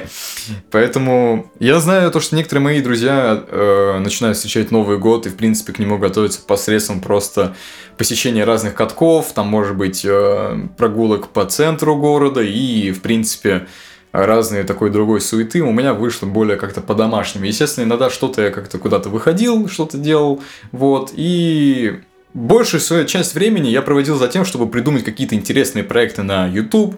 Поэтому 0.70 1.50
я 1.58 1.80
знаю 1.80 2.10
то, 2.10 2.20
что 2.20 2.36
некоторые 2.36 2.62
мои 2.62 2.80
друзья 2.80 3.44
э, 3.46 3.98
начинают 3.98 4.36
встречать 4.36 4.70
Новый 4.70 4.98
год 4.98 5.26
и, 5.26 5.30
в 5.30 5.36
принципе, 5.36 5.72
к 5.72 5.78
нему 5.78 5.98
готовятся 5.98 6.40
посредством 6.40 7.00
просто 7.00 7.54
посещения 7.96 8.44
разных 8.44 8.74
катков, 8.74 9.32
там, 9.32 9.48
может 9.48 9.76
быть, 9.76 10.04
э, 10.04 10.68
прогулок 10.76 11.28
по 11.28 11.44
центру 11.46 11.96
города 11.96 12.40
и, 12.40 12.92
в 12.92 13.00
принципе, 13.02 13.66
разные 14.12 14.64
такой 14.64 14.90
другой 14.90 15.20
суеты. 15.20 15.60
У 15.62 15.72
меня 15.72 15.92
вышло 15.92 16.26
более 16.26 16.56
как-то 16.56 16.80
по-домашнему. 16.80 17.46
Естественно, 17.46 17.84
иногда 17.84 18.10
что-то 18.10 18.42
я 18.42 18.50
как-то 18.50 18.78
куда-то 18.78 19.08
выходил, 19.08 19.68
что-то 19.68 19.98
делал, 19.98 20.42
вот, 20.72 21.12
и 21.14 22.00
большую 22.34 22.80
свою 22.80 23.04
часть 23.06 23.34
времени 23.34 23.68
я 23.68 23.82
проводил 23.82 24.16
за 24.16 24.28
тем, 24.28 24.44
чтобы 24.44 24.68
придумать 24.68 25.04
какие-то 25.04 25.34
интересные 25.34 25.84
проекты 25.84 26.22
на 26.22 26.46
YouTube, 26.46 26.96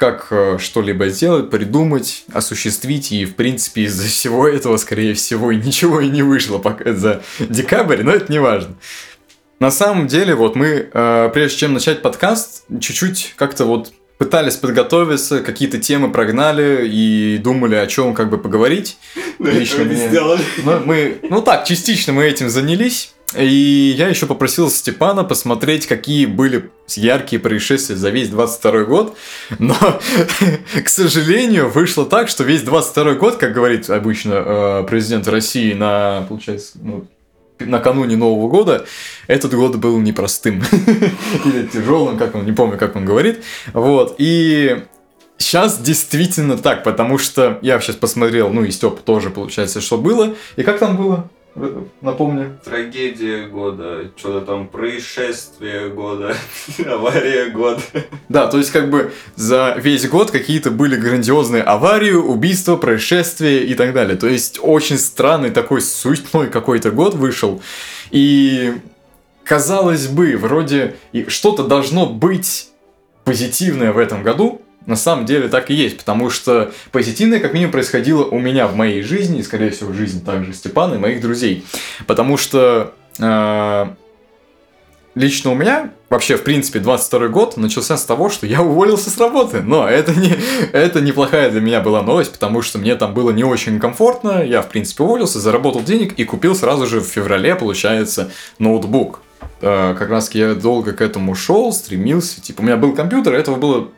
как 0.00 0.28
э, 0.30 0.56
что-либо 0.58 1.10
сделать, 1.10 1.50
придумать, 1.50 2.24
осуществить, 2.32 3.12
и, 3.12 3.26
в 3.26 3.36
принципе, 3.36 3.82
из-за 3.82 4.08
всего 4.08 4.48
этого, 4.48 4.78
скорее 4.78 5.12
всего, 5.12 5.52
ничего 5.52 6.00
и 6.00 6.08
не 6.08 6.22
вышло 6.22 6.58
пока 6.58 6.94
за 6.94 7.22
декабрь, 7.38 8.02
но 8.02 8.10
это 8.10 8.32
не 8.32 8.38
важно. 8.38 8.76
На 9.60 9.70
самом 9.70 10.06
деле, 10.06 10.34
вот 10.34 10.56
мы, 10.56 10.88
э, 10.90 11.30
прежде 11.34 11.58
чем 11.58 11.74
начать 11.74 12.00
подкаст, 12.00 12.64
чуть-чуть 12.80 13.34
как-то 13.36 13.66
вот 13.66 13.92
пытались 14.16 14.56
подготовиться, 14.56 15.40
какие-то 15.40 15.78
темы 15.78 16.10
прогнали 16.10 16.88
и 16.88 17.36
думали, 17.36 17.74
о 17.74 17.86
чем 17.86 18.14
как 18.14 18.30
бы 18.30 18.38
поговорить. 18.38 18.96
Лично 19.38 19.84
мне- 19.84 20.08
сделали. 20.08 20.42
ну, 20.64 20.80
мы, 20.84 21.18
ну 21.28 21.42
так, 21.42 21.66
частично 21.66 22.14
мы 22.14 22.24
этим 22.24 22.48
занялись. 22.48 23.12
И 23.36 23.94
я 23.96 24.08
еще 24.08 24.26
попросил 24.26 24.70
Степана 24.70 25.22
посмотреть, 25.22 25.86
какие 25.86 26.26
были 26.26 26.70
яркие 26.88 27.40
происшествия 27.40 27.96
за 27.96 28.10
весь 28.10 28.28
22 28.28 28.84
год. 28.84 29.16
Но, 29.58 29.76
к 30.84 30.88
сожалению, 30.88 31.70
вышло 31.70 32.04
так, 32.06 32.28
что 32.28 32.42
весь 32.42 32.62
22 32.62 33.14
год, 33.14 33.36
как 33.36 33.52
говорит 33.52 33.88
обычно 33.88 34.34
э, 34.34 34.86
президент 34.88 35.28
России 35.28 35.72
на, 35.74 36.26
получается, 36.28 36.78
ну, 36.82 37.06
накануне 37.60 38.16
Нового 38.16 38.48
года, 38.48 38.86
этот 39.28 39.54
год 39.54 39.76
был 39.76 39.98
непростым. 39.98 40.62
Или 41.44 41.66
тяжелым, 41.66 42.18
как 42.18 42.34
он, 42.34 42.46
не 42.46 42.52
помню, 42.52 42.78
как 42.78 42.96
он 42.96 43.04
говорит. 43.04 43.44
Вот, 43.72 44.16
и 44.18 44.84
Сейчас 45.40 45.78
действительно 45.80 46.58
так, 46.58 46.84
потому 46.84 47.16
что 47.16 47.58
я 47.62 47.80
сейчас 47.80 47.96
посмотрел, 47.96 48.50
ну 48.50 48.62
и 48.62 48.70
Степ 48.70 49.00
тоже, 49.00 49.30
получается, 49.30 49.80
что 49.80 49.96
было. 49.96 50.34
И 50.56 50.62
как 50.62 50.78
там 50.78 50.98
было? 50.98 51.30
Напомню. 52.00 52.58
Трагедия 52.64 53.46
года, 53.46 54.10
что-то 54.16 54.46
там 54.46 54.68
происшествие 54.68 55.88
года, 55.88 56.34
авария 56.86 57.50
года. 57.50 57.82
Да, 58.28 58.46
то 58.46 58.58
есть 58.58 58.70
как 58.70 58.90
бы 58.90 59.12
за 59.34 59.76
весь 59.78 60.08
год 60.08 60.30
какие-то 60.30 60.70
были 60.70 60.96
грандиозные 60.96 61.62
аварии, 61.62 62.12
убийства, 62.12 62.76
происшествия 62.76 63.64
и 63.64 63.74
так 63.74 63.92
далее. 63.92 64.16
То 64.16 64.28
есть 64.28 64.60
очень 64.62 64.98
странный 64.98 65.50
такой 65.50 65.80
суетной 65.80 66.48
какой-то 66.48 66.90
год 66.92 67.14
вышел. 67.14 67.60
И 68.10 68.74
казалось 69.44 70.06
бы, 70.06 70.36
вроде 70.36 70.96
и 71.12 71.28
что-то 71.28 71.64
должно 71.64 72.06
быть 72.06 72.68
позитивное 73.24 73.92
в 73.92 73.98
этом 73.98 74.22
году, 74.22 74.59
на 74.86 74.96
самом 74.96 75.26
деле 75.26 75.48
так 75.48 75.70
и 75.70 75.74
есть, 75.74 75.98
потому 75.98 76.30
что 76.30 76.72
позитивное 76.92 77.40
как 77.40 77.52
минимум 77.52 77.72
происходило 77.72 78.24
у 78.24 78.38
меня 78.38 78.66
в 78.66 78.76
моей 78.76 79.02
жизни, 79.02 79.40
и, 79.40 79.42
скорее 79.42 79.70
всего, 79.70 79.90
в 79.90 79.94
жизни 79.94 80.20
также 80.20 80.52
Степана 80.52 80.94
и 80.94 80.98
моих 80.98 81.20
друзей. 81.20 81.64
Потому 82.06 82.36
что 82.36 82.94
э, 83.18 83.86
лично 85.14 85.50
у 85.50 85.54
меня 85.54 85.90
вообще, 86.08 86.36
в 86.36 86.42
принципе, 86.42 86.78
22 86.80 87.28
год 87.28 87.56
начался 87.56 87.96
с 87.96 88.04
того, 88.04 88.30
что 88.30 88.46
я 88.46 88.62
уволился 88.62 89.10
с 89.10 89.18
работы. 89.18 89.60
Но 89.62 89.88
это, 89.88 90.14
не, 90.14 90.34
это 90.72 91.00
неплохая 91.00 91.50
для 91.50 91.60
меня 91.60 91.80
была 91.80 92.02
новость, 92.02 92.32
потому 92.32 92.62
что 92.62 92.78
мне 92.78 92.96
там 92.96 93.14
было 93.14 93.30
не 93.30 93.44
очень 93.44 93.78
комфортно. 93.78 94.44
Я, 94.44 94.62
в 94.62 94.68
принципе, 94.68 95.04
уволился, 95.04 95.40
заработал 95.40 95.82
денег 95.82 96.14
и 96.14 96.24
купил 96.24 96.54
сразу 96.54 96.86
же 96.86 97.00
в 97.00 97.06
феврале, 97.06 97.54
получается, 97.54 98.30
ноутбук. 98.58 99.20
Э, 99.60 99.94
Как 99.98 100.10
раз 100.10 100.32
я 100.34 100.54
долго 100.54 100.92
к 100.92 101.00
этому 101.00 101.34
шел, 101.34 101.72
стремился. 101.72 102.40
Типа, 102.40 102.60
у 102.60 102.64
меня 102.64 102.76
был 102.76 102.94
компьютер, 102.94 103.34
этого 103.34 103.56
было 103.56 103.88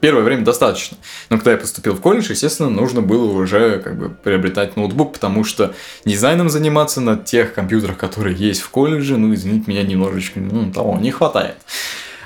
первое 0.00 0.22
время 0.22 0.44
достаточно. 0.44 0.96
Но 1.30 1.36
когда 1.36 1.52
я 1.52 1.56
поступил 1.56 1.94
в 1.94 2.00
колледж, 2.00 2.30
естественно, 2.30 2.70
нужно 2.70 3.02
было 3.02 3.30
уже 3.32 3.80
как 3.80 3.98
бы 3.98 4.08
приобретать 4.10 4.76
ноутбук, 4.76 5.14
потому 5.14 5.44
что 5.44 5.74
дизайном 6.04 6.48
заниматься 6.48 7.00
на 7.00 7.16
тех 7.16 7.54
компьютерах, 7.54 7.96
которые 7.96 8.36
есть 8.36 8.60
в 8.60 8.70
колледже, 8.70 9.16
ну, 9.16 9.32
извините 9.34 9.70
меня, 9.70 9.82
немножечко 9.82 10.40
ну, 10.40 10.70
того 10.72 10.96
не 10.98 11.10
хватает. 11.10 11.56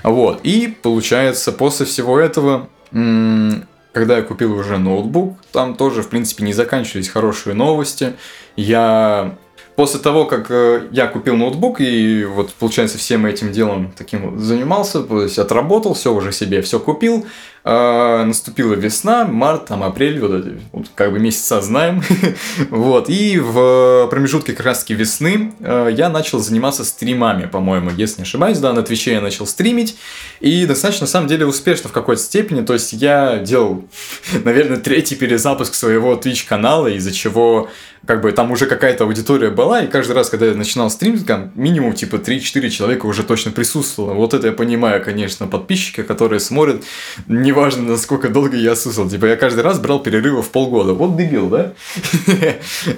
Вот, 0.03 0.41
и 0.43 0.75
получается, 0.83 1.53
после 1.53 1.87
всего 1.87 2.19
этого, 2.19 2.69
когда 2.91 4.17
я 4.17 4.23
купил 4.23 4.55
уже 4.55 4.79
ноутбук, 4.79 5.39
там 5.53 5.75
тоже, 5.75 6.03
в 6.03 6.09
принципе, 6.09 6.45
не 6.45 6.53
заканчивались 6.53 7.09
хорошие 7.09 7.55
новости. 7.55 8.15
Я 8.57 9.37
После 9.81 9.99
того, 9.99 10.27
как 10.27 10.51
э, 10.51 10.89
я 10.91 11.07
купил 11.07 11.37
ноутбук 11.37 11.81
и 11.81 12.25
вот, 12.25 12.53
получается, 12.53 12.99
всем 12.99 13.25
этим 13.25 13.51
делом 13.51 13.91
таким 13.97 14.29
вот 14.29 14.41
занимался, 14.41 15.03
то 15.03 15.23
есть 15.23 15.39
отработал, 15.39 15.95
все 15.95 16.13
уже 16.13 16.33
себе, 16.33 16.61
все 16.61 16.79
купил, 16.79 17.25
э, 17.65 18.25
наступила 18.25 18.75
весна, 18.75 19.25
март, 19.25 19.67
там, 19.67 19.83
апрель, 19.83 20.21
вот 20.21 20.33
эти, 20.33 20.61
вот, 20.73 20.87
как 20.95 21.13
бы 21.13 21.19
месяца 21.19 21.61
знаем, 21.61 22.03
вот, 22.71 23.09
и 23.09 23.39
в 23.39 24.09
промежутке 24.11 24.53
как 24.53 24.67
раз-таки 24.67 24.95
весны 24.95 25.53
э, 25.61 25.91
я 25.93 26.09
начал 26.09 26.39
заниматься 26.39 26.85
стримами, 26.85 27.47
по-моему, 27.47 27.91
если 27.97 28.19
не 28.19 28.23
ошибаюсь, 28.23 28.59
да, 28.59 28.73
на 28.73 28.83
Твиче 28.83 29.13
я 29.13 29.21
начал 29.21 29.47
стримить, 29.47 29.97
и 30.41 30.67
достаточно, 30.67 31.05
на 31.05 31.11
самом 31.11 31.29
деле, 31.29 31.47
успешно 31.47 31.89
в 31.89 31.93
какой-то 31.93 32.23
степени, 32.23 32.63
то 32.65 32.73
есть 32.73 32.93
я 32.93 33.39
делал, 33.39 33.85
наверное, 34.45 34.79
третий 34.79 35.17
перезапуск 35.17 35.75
своего 35.75 36.15
Twitch 36.15 36.47
канала, 36.47 36.89
из-за 36.89 37.13
чего 37.13 37.69
как 38.07 38.23
бы 38.23 38.33
там 38.33 38.51
уже 38.51 38.67
какая-то 38.67 39.05
аудитория 39.05 39.51
была, 39.51 39.83
и 39.83 39.87
каждый 39.87 40.13
раз, 40.13 40.31
когда 40.31 40.47
я 40.47 40.55
начинал 40.55 40.91
стрим, 40.91 41.19
там 41.23 41.53
минимум 41.55 41.93
типа 41.93 42.17
3-4 42.17 42.71
человека 42.71 43.07
уже 43.07 43.23
точно 43.23 43.51
присутствовало. 43.53 44.15
Вот 44.15 44.35
это 44.35 44.49
я 44.49 44.53
понимаю, 44.53 45.05
конечно, 45.05 45.47
подписчика, 45.47 46.03
которые 46.03 46.41
смотрят, 46.41 46.83
неважно, 47.27 47.83
насколько 47.83 48.29
долго 48.29 48.57
я 48.57 48.73
отсутствовал. 48.73 49.11
Типа 49.11 49.27
я 49.27 49.37
каждый 49.37 49.61
раз 49.61 49.79
брал 49.79 50.01
перерывы 50.01 50.43
в 50.43 50.51
полгода. 50.51 50.95
Вот 50.95 51.17
дебил, 51.17 51.49
да? 51.49 51.73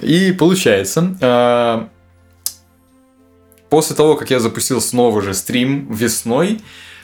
И 0.01 0.31
получается, 0.31 1.15
а, 1.21 1.89
после 3.69 3.95
того, 3.95 4.15
как 4.15 4.29
я 4.29 4.39
запустил 4.39 4.79
снова 4.79 5.21
же 5.21 5.33
стрим 5.33 5.91
весной, 5.91 6.61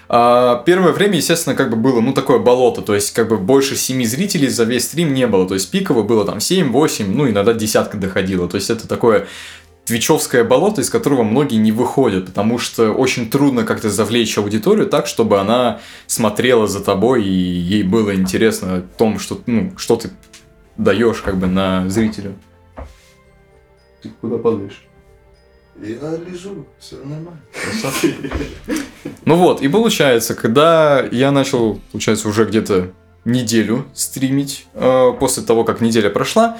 а, 0.09 0.63
Первое 0.65 0.91
время, 0.91 1.17
естественно, 1.17 1.55
как 1.55 1.69
бы 1.69 1.75
было, 1.77 2.01
ну, 2.01 2.13
такое 2.13 2.39
болото, 2.39 2.81
то 2.81 2.95
есть, 2.95 3.11
как 3.13 3.29
бы 3.29 3.37
больше 3.37 3.75
семи 3.75 4.05
зрителей 4.05 4.49
за 4.49 4.63
весь 4.63 4.85
стрим 4.85 5.13
не 5.13 5.27
было, 5.27 5.47
то 5.47 5.53
есть, 5.53 5.69
пиково 5.71 6.03
было 6.03 6.25
там 6.25 6.39
7, 6.39 6.71
8, 6.71 7.13
ну, 7.15 7.29
иногда 7.29 7.53
десятка 7.53 7.97
доходило, 7.97 8.49
то 8.49 8.55
есть, 8.55 8.69
это 8.69 8.87
такое 8.87 9.27
твичевское 9.89 10.43
болото, 10.43 10.81
из 10.81 10.89
которого 10.89 11.23
многие 11.23 11.55
не 11.55 11.71
выходят, 11.71 12.27
потому 12.27 12.59
что 12.59 12.91
очень 12.91 13.29
трудно 13.29 13.63
как-то 13.63 13.89
завлечь 13.89 14.37
аудиторию 14.37 14.87
так, 14.87 15.07
чтобы 15.07 15.39
она 15.39 15.79
смотрела 16.05 16.67
за 16.67 16.83
тобой 16.83 17.25
и 17.25 17.31
ей 17.31 17.81
было 17.81 18.13
интересно 18.13 18.75
о 18.75 18.81
том, 18.81 19.17
что, 19.17 19.41
ну, 19.47 19.73
что 19.77 19.95
ты 19.95 20.11
даешь 20.77 21.21
как 21.21 21.37
бы 21.37 21.47
на 21.47 21.89
зрителю. 21.89 22.35
Ты 24.01 24.09
куда 24.21 24.37
падаешь? 24.37 24.88
Я 25.81 26.17
лежу, 26.17 26.65
все 26.79 26.97
нормально. 26.97 27.41
Ну 29.25 29.35
вот, 29.35 29.61
и 29.61 29.67
получается, 29.67 30.33
когда 30.33 31.01
я 31.11 31.31
начал, 31.31 31.79
получается, 31.91 32.27
уже 32.27 32.45
где-то 32.45 32.91
неделю 33.25 33.85
стримить, 33.93 34.65
э, 34.73 35.13
после 35.19 35.43
того, 35.43 35.63
как 35.63 35.81
неделя 35.81 36.09
прошла, 36.09 36.57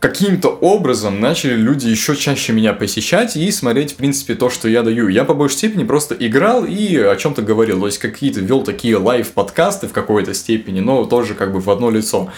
каким-то 0.00 0.48
образом 0.48 1.20
начали 1.20 1.54
люди 1.54 1.86
еще 1.86 2.16
чаще 2.16 2.54
меня 2.54 2.72
посещать 2.72 3.36
и 3.36 3.50
смотреть, 3.52 3.92
в 3.92 3.96
принципе, 3.96 4.34
то, 4.34 4.48
что 4.48 4.66
я 4.66 4.82
даю. 4.82 5.08
Я 5.08 5.24
по 5.24 5.34
большей 5.34 5.58
степени 5.58 5.84
просто 5.84 6.16
играл 6.18 6.64
и 6.64 6.96
о 6.96 7.14
чем-то 7.16 7.42
говорил. 7.42 7.80
То 7.80 7.86
есть 7.86 7.98
какие-то 7.98 8.40
вел 8.40 8.62
такие 8.62 8.96
лайв-подкасты 8.96 9.88
в 9.88 9.92
какой-то 9.92 10.32
степени, 10.32 10.80
но 10.80 11.04
тоже 11.04 11.34
как 11.34 11.52
бы 11.52 11.60
в 11.60 11.70
одно 11.70 11.90
лицо. 11.90 12.32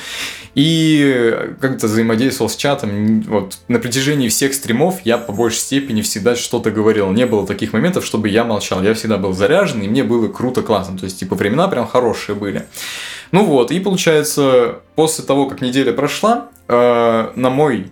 И 0.57 1.35
как-то 1.61 1.87
взаимодействовал 1.87 2.50
с 2.50 2.57
чатом. 2.57 3.23
Вот 3.23 3.57
на 3.69 3.78
протяжении 3.78 4.28
всех 4.28 4.54
стримов 4.54 4.97
я 5.04 5.16
по 5.16 5.33
большей 5.33 5.61
степени 5.61 6.02
всегда 6.02 6.35
что-то 6.35 6.73
говорил. 6.73 7.11
Не 7.12 7.26
было 7.26 7.47
таких 7.47 7.73
моментов, 7.73 8.04
чтобы 8.04 8.28
я 8.28 8.42
молчал. 8.42 8.83
Я 8.83 8.92
всегда 8.95 9.19
был 9.19 9.33
заряжен, 9.35 9.83
и 9.83 9.88
мне 9.88 10.02
было 10.02 10.26
круто, 10.26 10.62
классно. 10.62 10.99
То 10.99 11.04
есть, 11.04 11.21
типа, 11.21 11.37
времена 11.37 11.69
прям 11.69 11.87
хорошие 11.87 12.35
были. 12.35 12.66
Ну 13.32 13.44
вот, 13.44 13.70
и 13.70 13.80
получается, 13.80 14.80
после 14.94 15.24
того, 15.24 15.46
как 15.46 15.62
неделя 15.62 15.92
прошла, 15.92 16.48
э, 16.68 17.32
на 17.34 17.50
мой 17.50 17.90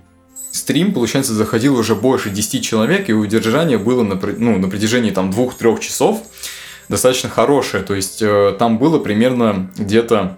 стрим, 0.52 0.92
получается, 0.92 1.32
заходило 1.32 1.78
уже 1.78 1.94
больше 1.94 2.28
10 2.28 2.62
человек, 2.62 3.08
и 3.08 3.14
удержание 3.14 3.78
было 3.78 4.02
на, 4.02 4.20
ну, 4.36 4.58
на 4.58 4.68
протяжении 4.68 5.10
там 5.10 5.30
2-3 5.30 5.80
часов 5.80 6.22
достаточно 6.88 7.30
хорошее. 7.30 7.82
То 7.82 7.94
есть, 7.94 8.20
э, 8.20 8.54
там 8.58 8.78
было 8.78 8.98
примерно 8.98 9.70
где-то 9.78 10.36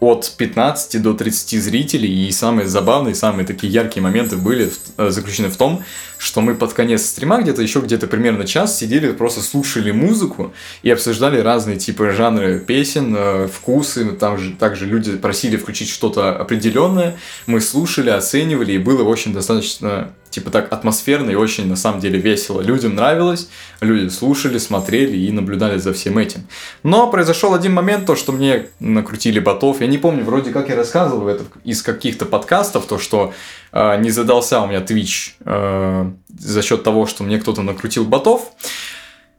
от 0.00 0.32
15 0.36 0.98
до 0.98 1.14
30 1.14 1.58
зрителей, 1.58 2.28
и 2.28 2.32
самые 2.32 2.68
забавные, 2.68 3.14
самые 3.14 3.46
такие 3.46 3.72
яркие 3.72 4.02
моменты 4.02 4.36
были 4.36 4.66
в- 4.66 4.78
э, 4.98 5.10
заключены 5.10 5.48
в 5.48 5.56
том, 5.56 5.82
что 6.18 6.40
мы 6.40 6.54
под 6.54 6.72
конец 6.72 7.06
стрима, 7.06 7.40
где-то 7.40 7.62
еще 7.62 7.80
где-то 7.80 8.06
примерно 8.06 8.46
час, 8.46 8.78
сидели, 8.78 9.10
просто 9.12 9.40
слушали 9.40 9.90
музыку 9.90 10.52
и 10.82 10.90
обсуждали 10.90 11.38
разные 11.40 11.78
типы 11.78 12.10
жанры 12.10 12.60
песен, 12.60 13.14
э, 13.16 13.48
вкусы, 13.52 14.04
там 14.12 14.38
же 14.38 14.52
также 14.52 14.86
люди 14.86 15.16
просили 15.16 15.56
включить 15.56 15.88
что-то 15.88 16.36
определенное, 16.36 17.16
мы 17.46 17.60
слушали, 17.60 18.10
оценивали, 18.10 18.72
и 18.72 18.78
было 18.78 19.02
очень 19.02 19.32
достаточно 19.32 20.12
типа 20.32 20.50
так 20.50 20.72
атмосферно 20.72 21.30
и 21.30 21.34
очень 21.34 21.68
на 21.68 21.76
самом 21.76 22.00
деле 22.00 22.18
весело. 22.18 22.60
Людям 22.60 22.96
нравилось, 22.96 23.48
люди 23.80 24.08
слушали, 24.08 24.58
смотрели 24.58 25.16
и 25.16 25.30
наблюдали 25.30 25.78
за 25.78 25.92
всем 25.92 26.18
этим. 26.18 26.46
Но 26.82 27.08
произошел 27.10 27.54
один 27.54 27.72
момент, 27.72 28.06
то, 28.06 28.16
что 28.16 28.32
мне 28.32 28.66
накрутили 28.80 29.38
ботов. 29.38 29.80
Я 29.80 29.86
не 29.86 29.98
помню, 29.98 30.24
вроде 30.24 30.50
как 30.50 30.68
я 30.68 30.76
рассказывал 30.76 31.28
это 31.28 31.44
из 31.64 31.82
каких-то 31.82 32.26
подкастов, 32.26 32.86
то, 32.86 32.98
что 32.98 33.32
э, 33.72 34.00
не 34.00 34.10
задался 34.10 34.60
у 34.60 34.66
меня 34.66 34.80
Twitch 34.80 35.32
э, 35.44 36.10
за 36.38 36.62
счет 36.62 36.82
того, 36.82 37.06
что 37.06 37.22
мне 37.22 37.38
кто-то 37.38 37.62
накрутил 37.62 38.04
ботов. 38.04 38.50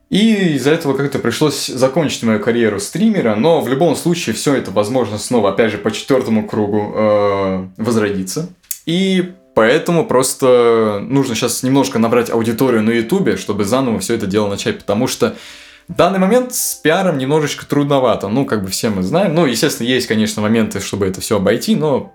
И 0.10 0.54
из-за 0.58 0.70
этого 0.70 0.96
как-то 0.96 1.18
пришлось 1.18 1.66
закончить 1.66 2.22
мою 2.22 2.40
карьеру 2.40 2.80
стримера, 2.80 3.34
но 3.36 3.62
в 3.62 3.68
любом 3.68 3.96
случае 3.96 4.36
все 4.36 4.54
это 4.54 4.70
возможно 4.70 5.18
снова, 5.18 5.50
опять 5.50 5.72
же, 5.72 5.80
по 5.80 5.92
четвертому 5.92 6.48
кругу 6.48 6.94
э, 6.96 7.68
возродиться. 7.78 8.50
И 8.86 9.34
поэтому 9.56 10.06
просто 10.06 11.00
нужно 11.02 11.36
сейчас 11.36 11.64
немножко 11.64 12.00
набрать 12.00 12.30
аудиторию 12.30 12.84
на 12.84 12.92
ютубе, 12.92 13.38
чтобы 13.38 13.66
заново 13.66 14.00
все 14.00 14.16
это 14.16 14.28
дело 14.28 14.48
начать, 14.48 14.80
потому 14.80 15.08
что 15.08 15.36
в 15.88 15.96
данный 15.96 16.20
момент 16.20 16.54
с 16.54 16.76
пиаром 16.76 17.18
немножечко 17.18 17.66
трудновато. 17.66 18.28
Ну, 18.28 18.46
как 18.46 18.64
бы 18.64 18.70
все 18.70 18.90
мы 18.90 19.04
знаем. 19.04 19.36
Ну, 19.36 19.46
естественно, 19.46 19.88
есть, 19.88 20.08
конечно, 20.08 20.42
моменты, 20.42 20.80
чтобы 20.80 21.06
это 21.06 21.22
все 21.22 21.38
обойти, 21.38 21.76
но 21.76 22.14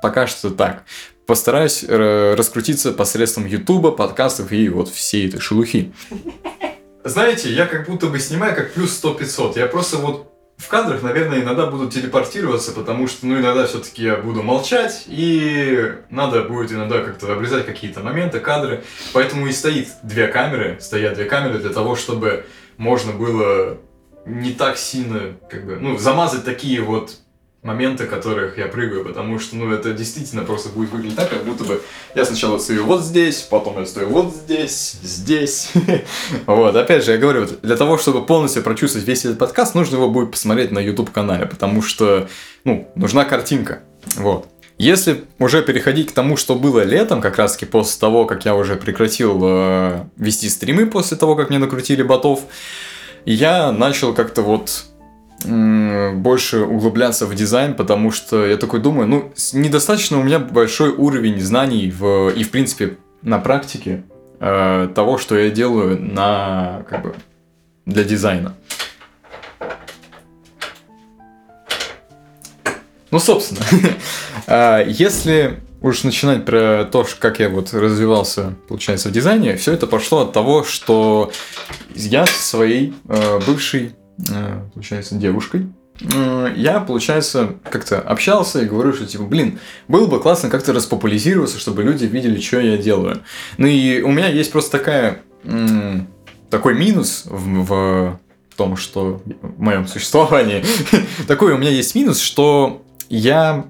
пока 0.00 0.26
что 0.26 0.50
так. 0.50 0.84
Постараюсь 1.26 1.84
э, 1.86 2.34
раскрутиться 2.34 2.92
посредством 2.92 3.46
Ютуба, 3.46 3.92
подкастов 3.92 4.50
и 4.52 4.68
вот 4.68 4.88
всей 4.88 5.28
этой 5.28 5.40
шелухи. 5.40 5.92
Знаете, 7.04 7.52
я 7.52 7.66
как 7.66 7.86
будто 7.86 8.06
бы 8.06 8.18
снимаю 8.18 8.54
как 8.54 8.72
плюс 8.72 9.00
100-500. 9.02 9.58
Я 9.58 9.66
просто 9.66 9.98
вот 9.98 10.31
в 10.62 10.68
кадрах, 10.68 11.02
наверное, 11.02 11.40
иногда 11.40 11.66
буду 11.66 11.90
телепортироваться, 11.90 12.72
потому 12.72 13.08
что, 13.08 13.26
ну, 13.26 13.38
иногда 13.38 13.66
все-таки 13.66 14.04
я 14.04 14.16
буду 14.16 14.42
молчать, 14.42 15.04
и 15.08 15.94
надо 16.08 16.44
будет 16.44 16.70
иногда 16.70 17.00
как-то 17.00 17.32
обрезать 17.32 17.66
какие-то 17.66 18.00
моменты, 18.00 18.38
кадры. 18.38 18.84
Поэтому 19.12 19.48
и 19.48 19.52
стоит 19.52 19.88
две 20.04 20.28
камеры, 20.28 20.78
стоят 20.80 21.14
две 21.14 21.24
камеры 21.24 21.58
для 21.58 21.70
того, 21.70 21.96
чтобы 21.96 22.46
можно 22.76 23.12
было 23.12 23.78
не 24.24 24.52
так 24.52 24.78
сильно, 24.78 25.34
как 25.50 25.66
бы, 25.66 25.78
ну, 25.80 25.98
замазать 25.98 26.44
такие 26.44 26.80
вот 26.80 27.16
моменты, 27.62 28.06
которых 28.06 28.58
я 28.58 28.66
прыгаю, 28.66 29.04
потому 29.04 29.38
что, 29.38 29.54
ну, 29.54 29.72
это 29.72 29.92
действительно 29.92 30.42
просто 30.42 30.68
будет 30.68 30.90
выглядеть 30.90 31.16
так, 31.16 31.30
как 31.30 31.44
будто 31.44 31.62
бы 31.62 31.80
я 32.14 32.24
сначала 32.24 32.58
стою 32.58 32.84
вот 32.84 33.02
здесь, 33.02 33.42
потом 33.42 33.78
я 33.78 33.86
стою 33.86 34.08
вот 34.08 34.34
здесь, 34.34 34.96
здесь. 35.02 35.70
Вот, 36.46 36.74
опять 36.74 37.04
же, 37.04 37.12
я 37.12 37.18
говорю, 37.18 37.46
для 37.62 37.76
того, 37.76 37.98
чтобы 37.98 38.26
полностью 38.26 38.62
прочувствовать 38.62 39.06
весь 39.06 39.24
этот 39.24 39.38
подкаст, 39.38 39.76
нужно 39.76 39.96
его 39.96 40.10
будет 40.10 40.32
посмотреть 40.32 40.72
на 40.72 40.80
YouTube-канале, 40.80 41.46
потому 41.46 41.82
что, 41.82 42.28
ну, 42.64 42.90
нужна 42.96 43.24
картинка, 43.24 43.82
вот. 44.16 44.48
Если 44.78 45.24
уже 45.38 45.62
переходить 45.62 46.10
к 46.10 46.12
тому, 46.12 46.36
что 46.36 46.56
было 46.56 46.82
летом, 46.82 47.20
как 47.20 47.36
раз 47.36 47.52
таки 47.52 47.66
после 47.66 48.00
того, 48.00 48.24
как 48.24 48.44
я 48.44 48.56
уже 48.56 48.74
прекратил 48.74 49.40
э, 49.44 50.04
вести 50.16 50.48
стримы, 50.48 50.86
после 50.86 51.16
того, 51.16 51.36
как 51.36 51.50
мне 51.50 51.58
накрутили 51.60 52.02
ботов, 52.02 52.40
я 53.24 53.70
начал 53.70 54.12
как-то 54.14 54.42
вот 54.42 54.86
больше 55.44 56.60
углубляться 56.60 57.26
в 57.26 57.34
дизайн, 57.34 57.74
потому 57.74 58.12
что 58.12 58.46
я 58.46 58.56
такой 58.56 58.80
думаю, 58.80 59.08
ну, 59.08 59.32
недостаточно 59.52 60.18
у 60.18 60.22
меня 60.22 60.38
большой 60.38 60.90
уровень 60.90 61.40
знаний 61.40 61.90
в, 61.90 62.28
и, 62.30 62.44
в 62.44 62.50
принципе, 62.50 62.96
на 63.22 63.38
практике 63.38 64.04
э, 64.40 64.88
того, 64.94 65.18
что 65.18 65.36
я 65.36 65.50
делаю 65.50 66.00
на, 66.00 66.84
как 66.88 67.02
бы, 67.02 67.14
для 67.86 68.04
дизайна. 68.04 68.54
Ну, 73.10 73.18
собственно, 73.18 73.60
а, 74.46 74.82
если 74.86 75.60
уж 75.82 76.04
начинать 76.04 76.44
про 76.44 76.84
то, 76.90 77.06
как 77.18 77.40
я 77.40 77.48
вот 77.48 77.74
развивался, 77.74 78.54
получается, 78.68 79.08
в 79.08 79.12
дизайне, 79.12 79.56
все 79.56 79.72
это 79.72 79.86
пошло 79.86 80.20
от 80.20 80.32
того, 80.32 80.64
что 80.64 81.30
я 81.94 82.24
со 82.24 82.42
своей 82.42 82.94
э, 83.08 83.40
бывшей, 83.46 83.86
э, 83.86 84.01
получается, 84.74 85.14
девушкой, 85.16 85.66
э, 86.00 86.52
я, 86.56 86.80
получается, 86.80 87.56
как-то 87.70 88.00
общался 88.00 88.60
и 88.60 88.66
говорю, 88.66 88.92
что, 88.92 89.06
типа, 89.06 89.24
блин, 89.24 89.58
было 89.88 90.06
бы 90.06 90.20
классно 90.20 90.50
как-то 90.50 90.72
распопуляризироваться, 90.72 91.58
чтобы 91.58 91.82
люди 91.82 92.04
видели, 92.04 92.40
что 92.40 92.60
я 92.60 92.76
делаю. 92.76 93.22
Ну 93.58 93.66
и 93.66 94.02
у 94.02 94.10
меня 94.10 94.28
есть 94.28 94.52
просто 94.52 94.78
такая, 94.78 95.20
такой 96.50 96.74
минус 96.74 97.24
в, 97.26 97.64
в 98.52 98.56
том, 98.56 98.76
что 98.76 99.22
в 99.42 99.60
моем 99.60 99.86
существовании, 99.86 100.64
такой 101.26 101.52
у 101.52 101.58
меня 101.58 101.70
есть 101.70 101.94
минус, 101.94 102.20
что 102.20 102.82
я 103.08 103.66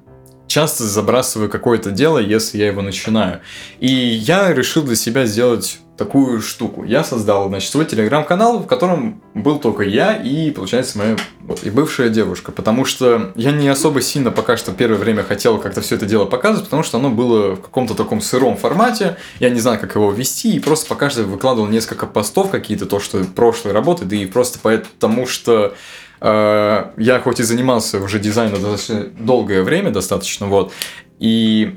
часто 0.53 0.85
забрасываю 0.85 1.49
какое-то 1.49 1.91
дело, 1.91 2.19
если 2.19 2.59
я 2.59 2.67
его 2.67 2.83
начинаю. 2.83 3.41
И 3.81 3.91
я 3.91 4.53
решил 4.53 4.83
для 4.83 4.97
себя 4.97 5.25
сделать 5.25 5.79
такую 6.03 6.43
штуку. 6.43 6.83
Я 6.83 7.05
создал, 7.05 7.49
значит, 7.49 7.71
свой 7.71 7.85
телеграм-канал, 7.85 8.59
в 8.59 8.67
котором 8.67 9.23
был 9.35 9.61
только 9.61 9.85
я 9.85 10.17
и, 10.17 10.51
получается, 10.51 10.99
моя 10.99 11.17
вот, 11.43 11.63
и 11.63 11.71
бывшая 11.71 12.09
девушка. 12.09 12.51
Потому 12.51 12.85
что 12.85 13.33
я 13.37 13.53
не 13.53 13.69
особо 13.69 14.01
сильно 14.01 14.33
пока 14.33 14.57
что 14.57 14.73
первое 14.73 14.99
время 14.99 15.23
хотел 15.23 15.59
как-то 15.59 15.81
все 15.81 15.95
это 15.95 16.07
дело 16.07 16.25
показывать, 16.25 16.65
потому 16.65 16.83
что 16.83 16.99
оно 16.99 17.09
было 17.09 17.55
в 17.55 17.61
каком-то 17.61 17.95
таком 17.95 18.21
сыром 18.21 18.57
формате. 18.57 19.17
Я 19.39 19.51
не 19.51 19.61
знаю, 19.61 19.79
как 19.79 19.95
его 19.95 20.11
вести, 20.11 20.57
и 20.57 20.59
просто 20.59 20.89
пока 20.89 21.09
что 21.09 21.23
выкладывал 21.23 21.69
несколько 21.69 22.07
постов 22.07 22.51
какие-то, 22.51 22.87
то, 22.87 22.99
что 22.99 23.23
прошлые 23.25 23.73
работы, 23.73 24.05
да 24.05 24.17
и 24.17 24.27
просто 24.27 24.59
потому 24.99 25.25
что 25.29 25.75
э, 26.21 26.85
я 26.97 27.21
хоть 27.21 27.39
и 27.39 27.45
занимался 27.45 28.01
уже 28.01 28.19
дизайном 28.19 28.61
достаточно 28.61 29.07
долгое 29.21 29.63
время, 29.63 29.93
достаточно, 29.93 30.47
вот, 30.47 30.73
и 31.21 31.77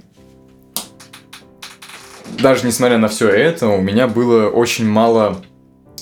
даже 2.39 2.65
несмотря 2.65 2.97
на 2.97 3.07
все 3.07 3.29
это, 3.29 3.67
у 3.67 3.81
меня 3.81 4.07
было 4.07 4.47
очень 4.47 4.87
мало 4.87 5.41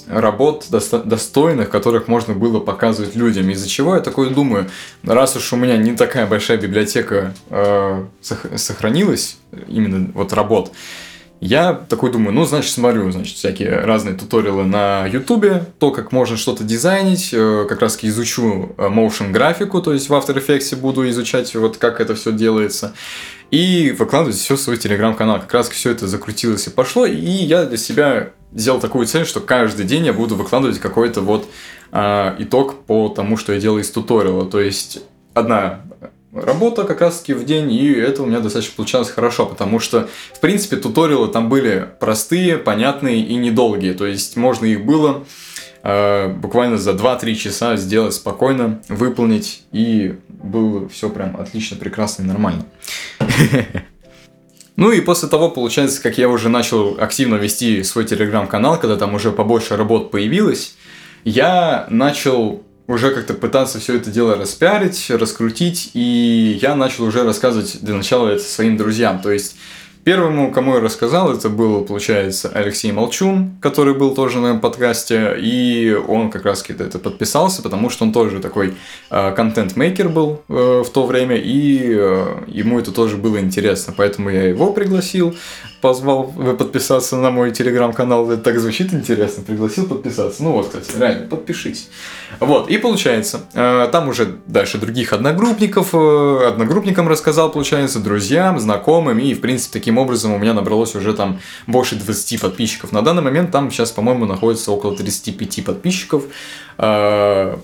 работ 0.07 0.67
доста- 0.69 1.03
достойных, 1.03 1.69
которых 1.69 2.07
можно 2.07 2.33
было 2.33 2.59
показывать 2.59 3.15
людям. 3.15 3.49
Из-за 3.49 3.67
чего 3.67 3.95
я 3.95 4.01
такой 4.01 4.29
думаю, 4.29 4.69
раз 5.03 5.35
уж 5.35 5.53
у 5.53 5.55
меня 5.55 5.77
не 5.77 5.95
такая 5.95 6.27
большая 6.27 6.57
библиотека 6.57 7.33
э, 7.49 8.05
сох- 8.21 8.57
сохранилась, 8.57 9.37
именно 9.67 10.11
вот 10.13 10.33
работ, 10.33 10.71
я 11.45 11.73
такой 11.73 12.09
думаю, 12.09 12.33
ну, 12.33 12.45
значит, 12.45 12.71
смотрю, 12.71 13.11
значит, 13.11 13.35
всякие 13.35 13.81
разные 13.81 14.15
туториалы 14.15 14.63
на 14.63 15.05
Ютубе, 15.07 15.65
то, 15.77 15.91
как 15.91 16.13
можно 16.13 16.37
что-то 16.37 16.63
дизайнить, 16.63 17.31
э, 17.33 17.65
как 17.67 17.81
раз 17.81 17.99
изучу 18.01 18.73
э, 18.77 18.87
motion 18.87 19.31
графику, 19.31 19.81
то 19.81 19.91
есть 19.91 20.07
в 20.07 20.13
After 20.13 20.35
Effects 20.35 20.73
буду 20.77 21.09
изучать, 21.09 21.53
вот 21.55 21.75
как 21.75 21.99
это 21.99 22.15
все 22.15 22.31
делается, 22.31 22.93
и 23.51 23.95
выкладывать 23.97 24.37
все 24.37 24.55
в 24.55 24.59
свой 24.59 24.77
телеграм-канал. 24.77 25.39
Как 25.39 25.53
раз 25.53 25.69
все 25.69 25.91
это 25.91 26.07
закрутилось 26.07 26.67
и 26.67 26.69
пошло, 26.69 27.05
и 27.05 27.15
я 27.15 27.65
для 27.65 27.77
себя 27.77 28.31
сделал 28.53 28.79
такую 28.79 29.05
цель, 29.07 29.25
что 29.25 29.39
каждый 29.39 29.85
день 29.85 30.05
я 30.05 30.13
буду 30.13 30.35
выкладывать 30.35 30.79
какой-то 30.79 31.21
вот 31.21 31.47
а, 31.91 32.35
итог 32.39 32.83
по 32.85 33.09
тому, 33.09 33.37
что 33.37 33.53
я 33.53 33.59
делаю 33.59 33.81
из 33.81 33.91
туториала. 33.91 34.45
То 34.45 34.59
есть 34.59 34.99
одна 35.33 35.81
работа 36.33 36.83
как 36.83 37.01
раз 37.01 37.19
таки 37.19 37.33
в 37.33 37.45
день, 37.45 37.71
и 37.71 37.91
это 37.91 38.23
у 38.23 38.25
меня 38.25 38.39
достаточно 38.39 38.75
получалось 38.75 39.09
хорошо, 39.09 39.45
потому 39.45 39.79
что, 39.79 40.09
в 40.33 40.39
принципе, 40.39 40.77
туториалы 40.77 41.27
там 41.27 41.49
были 41.49 41.87
простые, 41.99 42.57
понятные 42.57 43.19
и 43.19 43.35
недолгие, 43.35 43.93
то 43.93 44.05
есть 44.05 44.35
можно 44.35 44.65
их 44.65 44.83
было 44.83 45.25
э, 45.83 46.29
буквально 46.29 46.77
за 46.77 46.91
2-3 46.91 47.35
часа 47.35 47.75
сделать 47.75 48.15
спокойно, 48.15 48.81
выполнить, 48.89 49.63
и 49.71 50.15
было 50.43 50.87
все 50.89 51.09
прям 51.09 51.37
отлично, 51.37 51.77
прекрасно 51.77 52.23
и 52.23 52.27
нормально. 52.27 52.65
Ну 54.75 54.91
и 54.91 55.01
после 55.01 55.29
того, 55.29 55.51
получается, 55.51 56.01
как 56.01 56.17
я 56.17 56.27
уже 56.27 56.49
начал 56.49 56.97
активно 56.99 57.35
вести 57.35 57.83
свой 57.83 58.05
телеграм-канал, 58.05 58.79
когда 58.79 58.97
там 58.97 59.13
уже 59.13 59.31
побольше 59.31 59.77
работ 59.77 60.09
появилось, 60.09 60.73
я 61.23 61.85
начал 61.91 62.63
уже 62.87 63.11
как-то 63.11 63.35
пытаться 63.35 63.79
все 63.79 63.97
это 63.97 64.09
дело 64.09 64.35
распиарить, 64.35 65.09
раскрутить, 65.09 65.91
и 65.93 66.59
я 66.59 66.75
начал 66.75 67.05
уже 67.05 67.23
рассказывать 67.23 67.79
для 67.81 67.93
начала 67.93 68.29
это 68.29 68.43
своим 68.43 68.75
друзьям. 68.75 69.21
То 69.21 69.31
есть 69.31 69.57
Первому, 70.03 70.51
кому 70.51 70.75
я 70.75 70.81
рассказал, 70.81 71.31
это 71.31 71.47
был, 71.47 71.85
получается, 71.85 72.51
Алексей 72.53 72.91
Молчун, 72.91 73.55
который 73.61 73.93
был 73.93 74.13
тоже 74.13 74.39
на 74.39 74.55
подкасте, 74.59 75.35
и 75.39 75.93
он 75.93 76.29
как 76.29 76.43
раз 76.43 76.61
это 76.67 76.99
подписался, 76.99 77.61
потому 77.61 77.89
что 77.89 78.03
он 78.03 78.11
тоже 78.11 78.41
такой 78.41 78.73
э, 79.09 79.31
контент-мейкер 79.31 80.09
был 80.09 80.41
э, 80.49 80.83
в 80.85 80.89
то 80.89 81.05
время, 81.05 81.37
и 81.37 81.95
э, 81.95 82.43
ему 82.47 82.79
это 82.79 82.91
тоже 82.91 83.15
было 83.15 83.39
интересно, 83.39 83.93
поэтому 83.95 84.29
я 84.29 84.43
его 84.49 84.73
пригласил, 84.73 85.37
позвал 85.83 86.33
э, 86.37 86.53
подписаться 86.53 87.17
на 87.17 87.29
мой 87.29 87.51
телеграм-канал, 87.51 88.31
это 88.31 88.41
так 88.41 88.57
звучит 88.57 88.93
интересно, 88.93 89.43
пригласил 89.43 89.85
подписаться, 89.85 90.41
ну 90.41 90.53
вот, 90.53 90.67
кстати, 90.67 90.97
реально, 90.97 91.27
подпишись. 91.27 91.89
Вот, 92.39 92.69
и 92.69 92.77
получается, 92.77 93.41
э, 93.53 93.89
там 93.91 94.07
уже 94.07 94.37
дальше 94.47 94.77
других 94.77 95.11
одногруппников, 95.11 95.89
э, 95.93 96.47
одногруппникам 96.47 97.09
рассказал, 97.09 97.51
получается, 97.51 97.99
друзьям, 97.99 98.61
знакомым, 98.61 99.19
и, 99.19 99.33
в 99.33 99.41
принципе, 99.41 99.77
таким 99.77 99.97
образом 99.97 100.31
у 100.31 100.37
меня 100.37 100.53
набралось 100.53 100.95
уже 100.95 101.13
там 101.13 101.41
больше 101.67 101.95
20 101.95 102.39
подписчиков. 102.39 102.93
На 102.93 103.01
данный 103.01 103.21
момент 103.21 103.51
там 103.51 103.69
сейчас, 103.69 103.91
по-моему, 103.91 104.25
находится 104.25 104.71
около 104.71 104.95
35 104.95 105.65
подписчиков. 105.65 106.23
В 106.77 107.59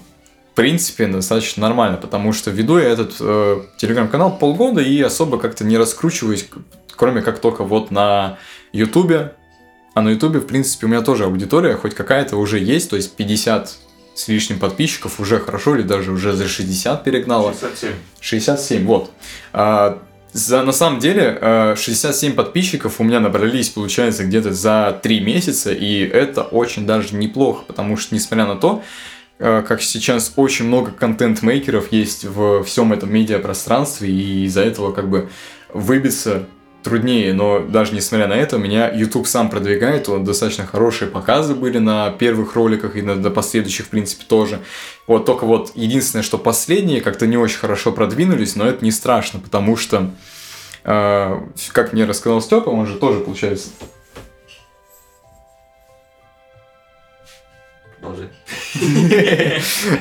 принципе, 0.56 1.08
достаточно 1.08 1.62
нормально, 1.62 1.96
потому 1.96 2.34
что 2.34 2.52
веду 2.52 2.80
я 2.80 2.90
этот 2.90 3.16
э, 3.22 3.62
телеграм-канал 3.78 4.38
полгода 4.38 4.82
и 4.82 5.02
особо 5.02 5.38
как-то 5.38 5.64
не 5.64 5.78
раскручиваюсь, 5.78 6.50
кроме 7.00 7.22
как 7.22 7.40
только 7.40 7.64
вот 7.64 7.92
на 7.92 8.38
Ютубе. 8.74 9.34
А 9.94 10.02
на 10.02 10.10
Ютубе, 10.10 10.40
в 10.40 10.46
принципе, 10.46 10.86
у 10.86 10.90
меня 10.90 11.02
тоже 11.02 11.24
аудитория 11.24 11.76
хоть 11.76 11.96
какая-то 11.96 12.36
уже 12.36 12.60
есть, 12.60 12.90
то 12.90 12.98
есть 12.98 13.16
50 13.16 13.78
с 14.14 14.28
лишним 14.28 14.60
подписчиков 14.60 15.20
уже 15.20 15.40
хорошо, 15.40 15.78
или 15.78 15.84
даже 15.84 16.12
уже 16.12 16.34
за 16.34 16.50
60 16.50 17.04
перегнало. 17.06 17.54
67. 17.54 17.92
67, 18.20 18.86
вот. 18.86 19.12
А, 19.54 20.04
за, 20.34 20.62
на 20.64 20.74
самом 20.74 21.00
деле, 21.00 21.38
э, 21.40 21.76
67 21.78 22.34
подписчиков 22.34 23.00
у 23.00 23.04
меня 23.06 23.22
набрались, 23.22 23.70
получается, 23.70 24.26
где-то 24.26 24.52
за 24.52 25.00
3 25.02 25.22
месяца, 25.22 25.72
и 25.72 26.02
это 26.02 26.44
очень 26.44 26.86
даже 26.86 27.16
неплохо, 27.16 27.64
потому 27.66 27.96
что, 27.96 28.14
несмотря 28.14 28.46
на 28.46 28.58
то, 28.58 28.84
э, 29.40 29.64
как 29.66 29.82
сейчас 29.82 30.34
очень 30.36 30.66
много 30.66 30.92
контент-мейкеров 30.92 31.94
есть 31.94 32.26
в 32.26 32.64
всем 32.64 32.92
этом 32.92 33.12
медиапространстве, 33.12 34.10
и 34.10 34.44
из-за 34.46 34.62
этого 34.62 34.92
как 34.92 35.10
бы 35.10 35.30
выбиться 35.74 36.46
труднее, 36.84 37.34
но 37.34 37.60
даже 37.60 37.94
несмотря 37.94 38.28
на 38.28 38.34
это, 38.34 38.58
меня 38.58 38.90
YouTube 38.90 39.28
сам 39.28 39.50
продвигает, 39.50 40.08
вот 40.08 40.24
достаточно 40.24 40.66
хорошие 40.66 41.10
показы 41.10 41.56
были 41.56 41.78
на 41.78 42.12
первых 42.12 42.56
роликах 42.56 42.96
и 42.96 43.02
на, 43.02 43.16
на 43.16 43.30
последующих, 43.30 43.88
в 43.88 43.90
принципе, 43.90 44.24
тоже. 44.28 44.60
Вот 45.08 45.26
только 45.26 45.46
вот 45.46 45.72
единственное, 45.76 46.24
что 46.24 46.38
последние 46.38 47.02
как-то 47.02 47.28
не 47.28 47.38
очень 47.38 47.60
хорошо 47.60 47.92
продвинулись, 47.92 48.56
но 48.56 48.66
это 48.66 48.84
не 48.84 48.92
страшно, 48.92 49.40
потому 49.40 49.76
что, 49.76 50.12
э, 50.84 51.42
как 51.72 51.94
мне 51.94 52.06
рассказал 52.06 52.42
Степа, 52.42 52.70
он 52.70 52.86
же 52.86 52.96
тоже, 52.96 53.20
получается, 53.20 53.70
Продолжи. 58.00 58.30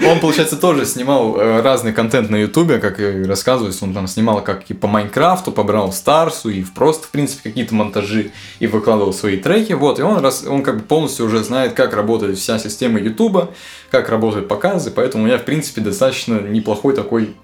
Он, 0.06 0.20
получается, 0.20 0.56
тоже 0.56 0.84
снимал 0.86 1.36
э, 1.36 1.62
разный 1.62 1.92
контент 1.92 2.30
на 2.30 2.36
Ютубе, 2.36 2.78
как 2.78 3.00
и 3.00 3.24
рассказывается, 3.24 3.84
он 3.84 3.94
там 3.94 4.06
снимал 4.06 4.42
как 4.42 4.70
и 4.70 4.74
по 4.74 4.86
Майнкрафту, 4.86 5.50
по 5.50 5.64
Брау 5.64 5.90
Старсу, 5.90 6.48
и 6.48 6.62
просто, 6.62 7.06
в 7.08 7.10
принципе, 7.10 7.48
какие-то 7.48 7.74
монтажи, 7.74 8.30
и 8.60 8.66
выкладывал 8.66 9.12
свои 9.12 9.36
треки, 9.36 9.72
вот, 9.72 9.98
и 9.98 10.02
он, 10.02 10.18
раз, 10.22 10.44
он 10.46 10.62
как 10.62 10.78
бы 10.78 10.82
полностью 10.84 11.26
уже 11.26 11.42
знает, 11.42 11.72
как 11.72 11.94
работает 11.94 12.38
вся 12.38 12.58
система 12.58 13.00
Ютуба, 13.00 13.50
как 13.90 14.08
работают 14.10 14.48
показы, 14.48 14.90
поэтому 14.90 15.24
у 15.24 15.26
меня, 15.26 15.38
в 15.38 15.44
принципе, 15.44 15.80
достаточно 15.80 16.40
неплохой 16.40 16.94
такой 16.94 17.34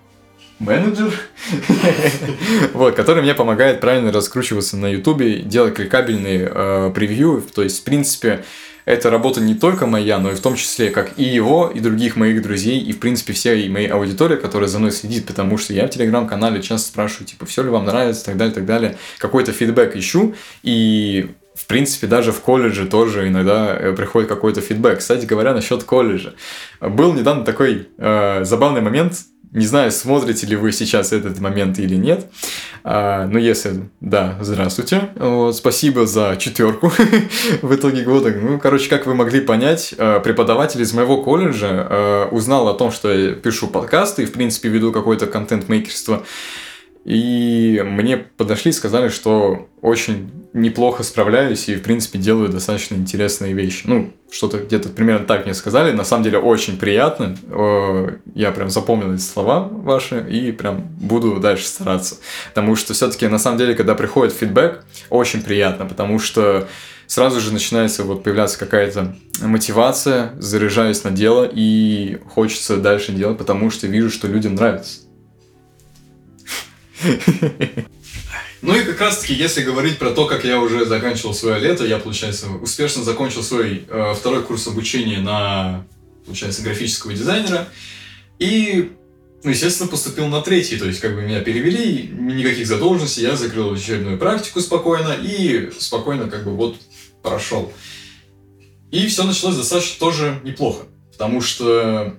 менеджер, 0.59 1.12
вот, 2.75 2.95
который 2.95 3.23
мне 3.23 3.35
помогает 3.35 3.81
правильно 3.81 4.12
раскручиваться 4.12 4.77
на 4.77 4.87
Ютубе, 4.87 5.40
делать 5.40 5.75
кликабельные 5.75 6.51
э, 6.53 6.93
превью, 6.95 7.45
то 7.55 7.62
есть, 7.62 7.81
в 7.81 7.85
принципе, 7.85 8.45
эта 8.85 9.11
работа 9.11 9.40
не 9.40 9.55
только 9.55 9.87
моя, 9.87 10.19
но 10.19 10.31
и 10.31 10.35
в 10.35 10.40
том 10.40 10.57
числе, 10.57 10.90
как 10.90 11.19
и 11.19 11.25
его, 11.25 11.71
и 11.75 11.81
других 11.81 12.17
моих 12.17 12.43
друзей, 12.43 12.79
и, 12.79 12.93
в 12.93 13.01
принципе, 13.01 13.33
всей 13.33 13.69
моей 13.69 13.88
аудитории, 13.88 14.37
которая 14.37 14.69
за 14.69 14.79
мной 14.79 14.93
следит, 14.93 15.27
потому 15.27 15.57
что 15.57 15.73
я 15.73 15.87
в 15.87 15.90
Телеграм-канале 15.90 16.62
часто 16.62 16.88
спрашиваю, 16.88 17.27
типа, 17.27 17.47
все 17.47 17.62
ли 17.62 17.71
вам 17.71 17.87
нравится, 17.87 18.23
и 18.23 18.25
так 18.27 18.37
далее, 18.37 18.53
и 18.53 18.55
так 18.55 18.67
далее. 18.67 18.97
Какой-то 19.19 19.53
фидбэк 19.53 19.97
ищу, 19.97 20.35
и 20.62 21.31
в 21.55 21.67
принципе, 21.67 22.09
даже 22.09 22.33
в 22.33 22.40
колледже 22.40 22.87
тоже 22.87 23.29
иногда 23.29 23.77
э, 23.79 23.93
приходит 23.93 24.29
какой-то 24.29 24.61
фидбэк. 24.61 24.99
Кстати 24.99 25.25
говоря, 25.25 25.55
насчет 25.55 25.85
колледжа. 25.85 26.35
Был 26.81 27.14
недавно 27.14 27.45
такой 27.45 27.88
э, 27.97 28.45
забавный 28.45 28.81
момент. 28.81 29.19
Не 29.55 29.67
знаю, 29.67 29.93
смотрите 29.93 30.49
ли 30.49 30.57
вы 30.57 30.73
сейчас 30.73 31.12
этот 31.12 31.38
момент 31.38 31.79
или 31.79 31.95
нет. 31.95 32.27
А, 32.83 33.27
но 33.29 33.38
если 33.38 33.88
да, 34.01 34.37
здравствуйте. 34.40 35.11
Вот, 35.14 35.55
спасибо 35.55 36.07
за 36.07 36.37
четверку 36.40 36.93
в 37.62 37.75
итоге 37.75 38.03
года. 38.03 38.35
Ну, 38.35 38.59
короче, 38.59 38.90
как 38.90 39.07
вы 39.07 39.14
могли 39.14 39.40
понять, 39.40 39.95
э, 39.97 40.19
преподаватель 40.25 40.83
из 40.83 40.93
моего 40.93 41.23
колледжа 41.23 41.87
э, 41.88 42.29
узнал 42.33 42.69
о 42.69 42.75
том, 42.75 42.90
что 42.90 43.12
я 43.12 43.35
пишу 43.35 43.69
подкасты 43.69 44.25
и, 44.25 44.27
в 44.27 44.33
принципе, 44.33 44.69
веду 44.69 44.90
какое-то 44.90 45.27
контент-мейкерство. 45.27 46.25
И 47.05 47.81
мне 47.87 48.17
подошли 48.17 48.71
и 48.71 48.75
сказали, 48.75 49.09
что 49.09 49.69
очень 49.81 50.43
неплохо 50.55 51.03
справляюсь 51.03 51.69
и, 51.69 51.75
в 51.75 51.83
принципе, 51.83 52.19
делаю 52.19 52.49
достаточно 52.49 52.95
интересные 52.95 53.53
вещи. 53.53 53.83
Ну, 53.87 54.12
что-то 54.31 54.59
где-то 54.59 54.88
примерно 54.88 55.27
так 55.27 55.45
мне 55.45 55.53
сказали. 55.53 55.90
На 55.93 56.05
самом 56.05 56.23
деле, 56.23 56.38
очень 56.38 56.79
приятно. 56.79 57.37
Я 58.35 58.53
прям 58.53 58.71
запомнил 58.71 59.12
эти 59.12 59.21
слова 59.21 59.69
ваши 59.69 60.25
и 60.31 60.53
прям 60.53 60.83
буду 61.01 61.40
дальше 61.40 61.67
стараться. 61.67 62.19
Потому 62.51 62.77
что 62.77 62.95
все-таки, 62.95 63.27
на 63.27 63.38
самом 63.38 63.59
деле, 63.59 63.75
когда 63.75 63.97
приходит 63.97 64.33
фидбэк, 64.33 64.85
очень 65.11 65.43
приятно, 65.43 65.87
потому 65.87 66.21
что 66.21 66.69
сразу 67.09 67.40
же 67.40 67.53
начинается 67.53 68.05
вот 68.05 68.23
появляться 68.23 68.57
какая-то 68.57 69.17
мотивация, 69.43 70.35
заряжаюсь 70.38 71.03
на 71.03 71.11
дело 71.11 71.51
и 71.53 72.19
хочется 72.33 72.77
дальше 72.77 73.11
делать, 73.11 73.38
потому 73.38 73.71
что 73.71 73.88
вижу, 73.88 74.09
что 74.09 74.29
людям 74.29 74.55
нравится. 74.55 75.01
Ну 78.64 78.74
и 78.74 78.83
как 78.83 78.98
раз 78.98 79.18
таки, 79.18 79.35
если 79.35 79.62
говорить 79.62 79.98
про 79.98 80.11
то, 80.12 80.24
как 80.24 80.42
я 80.42 80.59
уже 80.59 80.87
заканчивал 80.87 81.35
свое 81.35 81.61
лето, 81.61 81.85
я, 81.85 81.98
получается, 81.98 82.48
успешно 82.48 83.05
закончил 83.05 83.42
свой 83.42 83.85
э, 83.87 84.14
второй 84.16 84.42
курс 84.42 84.66
обучения 84.66 85.18
на, 85.18 85.87
получается, 86.24 86.62
графического 86.62 87.12
дизайнера. 87.12 87.68
И, 88.38 88.92
ну, 89.42 89.50
естественно, 89.50 89.90
поступил 89.90 90.29
на 90.29 90.40
третий, 90.40 90.79
то 90.79 90.87
есть, 90.87 91.00
как 91.00 91.14
бы 91.14 91.20
меня 91.20 91.42
перевели, 91.42 92.09
никаких 92.09 92.66
задолженностей, 92.66 93.24
я 93.24 93.37
закрыл 93.37 93.74
очередную 93.74 94.16
практику 94.16 94.61
спокойно 94.61 95.14
и 95.22 95.70
спокойно, 95.79 96.31
как 96.31 96.44
бы, 96.44 96.57
вот, 96.57 96.79
прошел. 97.22 97.70
И 98.90 99.07
все 99.09 99.24
началось 99.24 99.57
достаточно 99.57 100.00
тоже 100.00 100.40
неплохо, 100.42 100.87
потому 101.12 101.42
что 101.42 102.14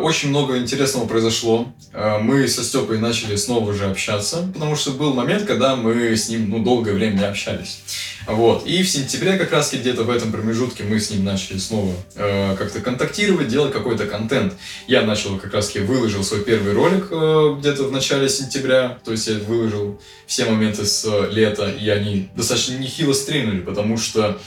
очень 0.00 0.30
много 0.30 0.58
интересного 0.58 1.06
произошло. 1.06 1.72
Э, 1.92 2.18
мы 2.18 2.48
со 2.48 2.64
Степой 2.64 2.98
начали 2.98 3.36
снова 3.36 3.72
же 3.72 3.86
общаться, 3.86 4.48
потому 4.52 4.76
что 4.76 4.90
был 4.90 5.14
момент, 5.14 5.44
когда 5.44 5.76
мы 5.76 6.16
с 6.16 6.28
ним 6.28 6.50
ну, 6.50 6.62
долгое 6.62 6.92
время 6.92 7.18
не 7.18 7.24
общались. 7.24 7.80
Вот. 8.26 8.66
И 8.66 8.82
в 8.82 8.88
сентябре 8.88 9.36
как 9.36 9.52
раз 9.52 9.72
где-то 9.72 10.04
в 10.04 10.10
этом 10.10 10.32
промежутке 10.32 10.82
мы 10.84 10.98
с 10.98 11.10
ним 11.10 11.24
начали 11.24 11.58
снова 11.58 11.92
э, 12.16 12.56
как-то 12.56 12.80
контактировать, 12.80 13.48
делать 13.48 13.72
какой-то 13.72 14.06
контент. 14.06 14.54
Я 14.86 15.02
начал 15.02 15.38
как 15.38 15.54
раз 15.54 15.74
выложил 15.74 16.24
свой 16.24 16.42
первый 16.42 16.72
ролик 16.72 17.08
э, 17.10 17.56
где-то 17.58 17.84
в 17.84 17.92
начале 17.92 18.28
сентября, 18.28 18.98
то 19.04 19.12
есть 19.12 19.26
я 19.26 19.34
выложил 19.38 20.00
все 20.26 20.46
моменты 20.46 20.84
с 20.84 21.04
э, 21.04 21.30
лета, 21.30 21.70
и 21.70 21.88
они 21.88 22.28
достаточно 22.34 22.76
нехило 22.78 23.12
стрельнули, 23.12 23.60
потому 23.60 23.98
что 23.98 24.38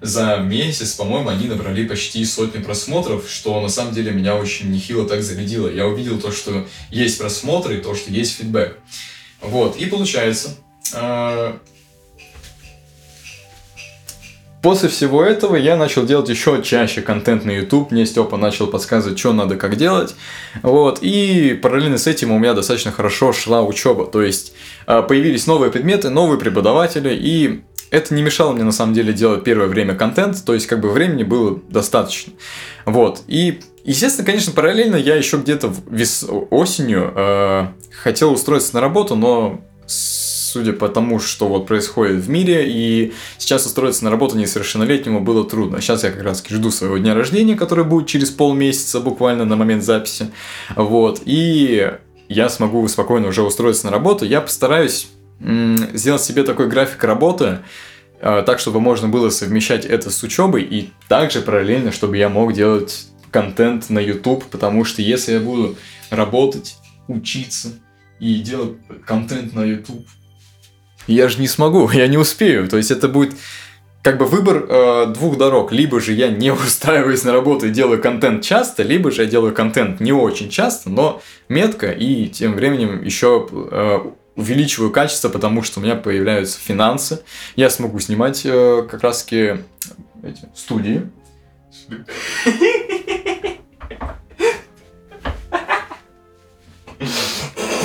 за 0.00 0.36
месяц, 0.38 0.92
по-моему, 0.94 1.28
они 1.28 1.48
набрали 1.48 1.86
почти 1.86 2.24
сотню 2.24 2.62
просмотров, 2.62 3.28
что 3.28 3.60
на 3.60 3.68
самом 3.68 3.92
деле 3.92 4.12
меня 4.12 4.36
очень 4.36 4.70
нехило 4.70 5.08
так 5.08 5.22
зарядило. 5.22 5.68
Я 5.68 5.86
увидел 5.86 6.20
то, 6.20 6.30
что 6.30 6.66
есть 6.90 7.18
просмотры, 7.18 7.78
то, 7.78 7.94
что 7.94 8.10
есть 8.10 8.36
фидбэк. 8.36 8.78
Вот, 9.40 9.76
и 9.76 9.86
получается, 9.86 10.50
э, 10.94 11.54
После 14.60 14.88
всего 14.88 15.22
этого 15.22 15.54
я 15.54 15.76
начал 15.76 16.04
делать 16.04 16.28
еще 16.28 16.60
чаще 16.64 17.00
контент 17.00 17.44
на 17.44 17.52
YouTube. 17.52 17.92
Мне 17.92 18.04
Степа 18.04 18.36
начал 18.36 18.66
подсказывать, 18.66 19.18
что 19.18 19.32
надо 19.32 19.54
как 19.54 19.76
делать. 19.76 20.16
Вот. 20.62 20.98
И 21.00 21.58
параллельно 21.62 21.96
с 21.96 22.08
этим 22.08 22.32
у 22.32 22.38
меня 22.40 22.54
достаточно 22.54 22.90
хорошо 22.90 23.32
шла 23.32 23.62
учеба. 23.62 24.06
То 24.06 24.20
есть 24.20 24.52
э, 24.88 25.00
появились 25.02 25.46
новые 25.46 25.70
предметы, 25.70 26.10
новые 26.10 26.40
преподаватели. 26.40 27.14
И 27.14 27.62
это 27.90 28.14
не 28.14 28.22
мешало 28.22 28.52
мне 28.52 28.64
на 28.64 28.72
самом 28.72 28.94
деле 28.94 29.12
делать 29.12 29.44
первое 29.44 29.66
время 29.66 29.94
контент. 29.94 30.44
То 30.44 30.54
есть 30.54 30.66
как 30.66 30.80
бы 30.80 30.90
времени 30.90 31.22
было 31.22 31.60
достаточно. 31.68 32.32
Вот. 32.84 33.22
И 33.28 33.60
Естественно, 33.84 34.26
конечно, 34.26 34.52
параллельно 34.52 34.96
я 34.96 35.14
еще 35.14 35.38
где-то 35.38 35.72
вес... 35.88 36.22
осенью 36.50 37.10
э, 37.16 37.68
хотел 38.02 38.32
устроиться 38.32 38.74
на 38.74 38.82
работу, 38.82 39.14
но 39.14 39.62
судя 39.86 40.74
по 40.74 40.90
тому, 40.90 41.18
что 41.18 41.48
вот 41.48 41.66
происходит 41.66 42.16
в 42.16 42.28
мире, 42.28 42.66
и 42.68 43.14
сейчас 43.38 43.64
устроиться 43.64 44.04
на 44.04 44.10
работу 44.10 44.36
несовершеннолетнему 44.36 45.20
было 45.20 45.42
трудно. 45.48 45.80
Сейчас 45.80 46.04
я 46.04 46.10
как 46.10 46.22
раз 46.22 46.44
жду 46.46 46.70
своего 46.70 46.98
дня 46.98 47.14
рождения, 47.14 47.54
который 47.54 47.84
будет 47.84 48.08
через 48.08 48.30
полмесяца 48.30 49.00
буквально 49.00 49.46
на 49.46 49.56
момент 49.56 49.82
записи. 49.82 50.30
Вот. 50.76 51.22
И 51.24 51.90
я 52.28 52.48
смогу 52.50 52.86
спокойно 52.88 53.28
уже 53.28 53.42
устроиться 53.42 53.86
на 53.86 53.92
работу. 53.92 54.26
Я 54.26 54.42
постараюсь 54.42 55.08
сделать 55.40 56.22
себе 56.22 56.42
такой 56.42 56.68
график 56.68 57.02
работы, 57.04 57.60
э, 58.20 58.42
так, 58.44 58.58
чтобы 58.58 58.80
можно 58.80 59.08
было 59.08 59.30
совмещать 59.30 59.84
это 59.84 60.10
с 60.10 60.22
учебой, 60.22 60.62
и 60.62 60.90
также 61.08 61.40
параллельно, 61.40 61.92
чтобы 61.92 62.16
я 62.16 62.28
мог 62.28 62.52
делать 62.52 63.08
контент 63.30 63.90
на 63.90 63.98
YouTube, 63.98 64.44
потому 64.46 64.84
что 64.84 65.02
если 65.02 65.32
я 65.32 65.40
буду 65.40 65.76
работать, 66.10 66.76
учиться 67.06 67.70
и 68.20 68.40
делать 68.40 68.76
контент 69.06 69.54
на 69.54 69.64
YouTube, 69.64 70.06
я 71.06 71.28
же 71.28 71.40
не 71.40 71.48
смогу, 71.48 71.90
я 71.92 72.06
не 72.06 72.18
успею. 72.18 72.68
То 72.68 72.76
есть 72.76 72.90
это 72.90 73.08
будет 73.08 73.34
как 74.02 74.18
бы 74.18 74.26
выбор 74.26 74.64
э, 74.68 75.06
двух 75.14 75.36
дорог. 75.36 75.72
Либо 75.72 76.00
же 76.00 76.12
я 76.12 76.28
не 76.28 76.50
устраиваюсь 76.52 77.24
на 77.24 77.32
работу 77.32 77.66
и 77.66 77.70
делаю 77.70 78.00
контент 78.00 78.44
часто, 78.44 78.82
либо 78.82 79.10
же 79.10 79.22
я 79.22 79.28
делаю 79.28 79.54
контент 79.54 80.00
не 80.00 80.12
очень 80.12 80.50
часто, 80.50 80.90
но 80.90 81.20
метко, 81.48 81.90
и 81.90 82.28
тем 82.28 82.54
временем 82.54 83.02
еще 83.02 83.48
э, 83.52 83.98
увеличиваю 84.38 84.92
качество, 84.92 85.28
потому 85.28 85.64
что 85.64 85.80
у 85.80 85.82
меня 85.82 85.96
появляются 85.96 86.60
финансы. 86.60 87.22
Я 87.56 87.70
смогу 87.70 87.98
снимать 87.98 88.42
э, 88.44 88.86
как 88.88 89.02
раз-таки 89.02 89.64
эти 90.22 90.48
студии. 90.54 91.10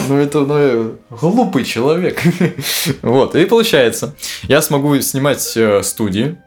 Ну, 0.10 0.18
это 0.18 0.42
ну, 0.42 0.58
я 0.60 0.92
глупый 1.10 1.63
человек. 1.63 2.22
вот, 3.02 3.36
и 3.36 3.46
получается, 3.46 4.16
я 4.44 4.62
смогу 4.62 5.00
снимать 5.00 5.58
э, 5.58 5.82
студии. 5.82 6.38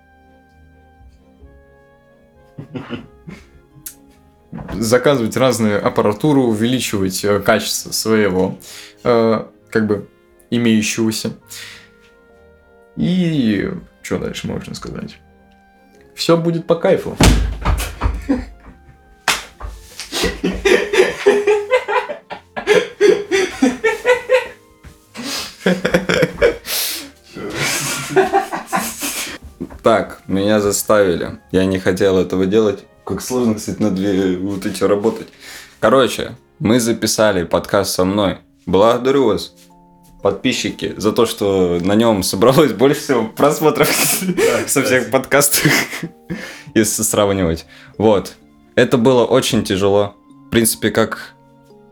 Заказывать 4.75 5.37
разную 5.37 5.85
аппаратуру, 5.85 6.45
увеличивать 6.45 7.25
э, 7.25 7.41
качество 7.41 7.91
своего, 7.93 8.59
э, 9.03 9.47
как 9.71 9.87
бы, 9.87 10.09
имеющегося. 10.51 11.33
И 12.97 13.71
что 14.03 14.19
дальше 14.19 14.47
можно 14.47 14.75
сказать? 14.75 15.19
Все 16.15 16.37
будет 16.37 16.67
по 16.67 16.77
кайфу. 16.77 17.17
Так, 29.83 30.23
меня 30.27 30.61
заставили. 30.61 31.39
Я 31.53 31.65
не 31.65 31.79
хотел 31.79 32.19
этого 32.19 32.47
делать. 32.47 32.85
Как 33.05 33.21
сложно, 33.23 33.55
кстати, 33.55 33.81
на 33.81 33.93
две 33.93 34.37
вот 34.37 34.67
эти 34.67 34.83
работать. 34.83 35.29
Короче, 35.79 36.37
мы 36.59 36.81
записали 36.81 37.45
подкаст 37.45 37.93
со 37.93 38.05
мной. 38.05 38.39
Благодарю 38.67 39.27
вас, 39.27 39.55
подписчики, 40.23 40.93
за 40.97 41.13
то, 41.13 41.25
что 41.25 41.79
на 41.81 41.95
нем 41.95 42.25
собралось 42.25 42.73
больше 42.73 43.01
всего 43.01 43.29
просмотров 43.29 43.89
со 44.67 44.83
всех 44.83 45.13
подкастов, 45.13 45.71
если 46.75 47.03
сравнивать. 47.05 47.65
Вот. 47.97 48.35
Это 48.75 48.99
было 48.99 49.25
очень 49.25 49.63
тяжело. 49.63 50.17
В 50.49 50.51
принципе, 50.51 50.91
как 50.91 51.35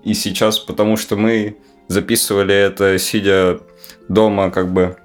и 0.03 0.15
сейчас, 0.15 0.59
потому 0.59 0.97
что 0.97 1.15
мы 1.15 1.59
записывали 1.87 2.55
это, 2.55 2.99
сидя 2.99 3.61
дома, 4.09 4.51
как 4.51 4.73
бы 4.73 4.97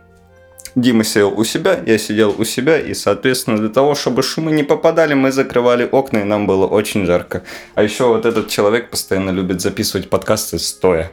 Дима 0.73 1.03
сидел 1.03 1.39
у 1.39 1.43
себя, 1.43 1.79
я 1.85 1.99
сидел 1.99 2.33
у 2.35 2.43
себя, 2.45 2.79
и, 2.79 2.95
соответственно, 2.95 3.57
для 3.59 3.69
того, 3.69 3.93
чтобы 3.93 4.23
шумы 4.23 4.51
не 4.51 4.63
попадали, 4.63 5.13
мы 5.13 5.31
закрывали 5.31 5.87
окна, 5.89 6.19
и 6.19 6.23
нам 6.23 6.47
было 6.47 6.65
очень 6.65 7.05
жарко. 7.05 7.43
А 7.75 7.83
еще 7.83 8.07
вот 8.07 8.25
этот 8.25 8.47
человек 8.49 8.89
постоянно 8.89 9.29
любит 9.29 9.61
записывать 9.61 10.09
подкасты 10.09 10.57
стоя. 10.57 11.11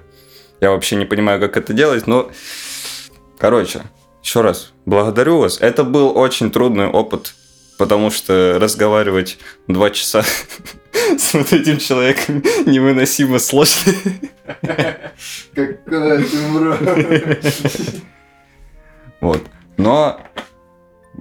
Я 0.60 0.70
вообще 0.70 0.96
не 0.96 1.04
понимаю, 1.04 1.40
как 1.40 1.56
это 1.56 1.72
делать, 1.72 2.06
но... 2.06 2.30
Короче, 3.38 3.82
еще 4.22 4.40
раз, 4.40 4.72
благодарю 4.86 5.38
вас. 5.38 5.60
Это 5.60 5.84
был 5.84 6.16
очень 6.16 6.50
трудный 6.50 6.86
опыт, 6.86 7.34
потому 7.78 8.10
что 8.10 8.58
разговаривать 8.58 9.38
два 9.68 9.90
часа 9.90 10.24
с 11.18 11.34
вот 11.34 11.52
этим 11.52 11.78
человеком 11.78 12.42
невыносимо 12.64 13.38
сложно. 13.38 13.92
Какая 15.54 16.24
ты 16.24 16.36
мразь. 16.48 17.62
Вот. 19.20 19.42
Но 19.76 20.20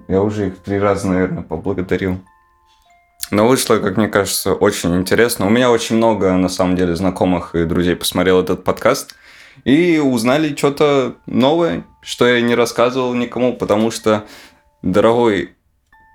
я 0.08 0.22
уже 0.22 0.48
их 0.48 0.60
три 0.60 0.80
раза, 0.80 1.08
наверное, 1.08 1.44
поблагодарил. 1.44 2.22
Но 3.32 3.48
вышло, 3.48 3.78
как 3.78 3.98
мне 3.98 4.08
кажется, 4.08 4.54
очень 4.54 4.96
интересно. 4.96 5.48
У 5.48 5.50
меня 5.50 5.72
очень 5.72 5.98
много, 5.98 6.34
на 6.34 6.50
самом 6.50 6.76
деле, 6.76 6.96
знакомых 6.96 7.56
и 7.56 7.66
друзей 7.66 7.96
посмотрел 7.96 8.42
этот 8.42 8.64
подкаст. 8.64 9.16
И 9.64 9.98
узнали 9.98 10.56
что-то 10.56 11.16
новое, 11.26 11.86
что 12.02 12.28
я 12.28 12.42
не 12.42 12.56
рассказывал 12.56 13.14
никому, 13.14 13.56
потому 13.56 13.92
что 13.92 14.26
дорогой 14.82 15.56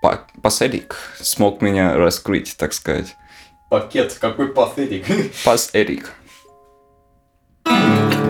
па- 0.02 0.26
пас 0.42 0.62
Эрик 0.62 0.96
смог 1.20 1.62
меня 1.62 1.96
раскрыть, 1.96 2.56
так 2.56 2.72
сказать. 2.72 3.16
Пакет, 3.70 4.16
какой 4.20 4.48
пафетик. 4.48 5.06
Пас 5.44 5.70
Эрик. 5.72 6.12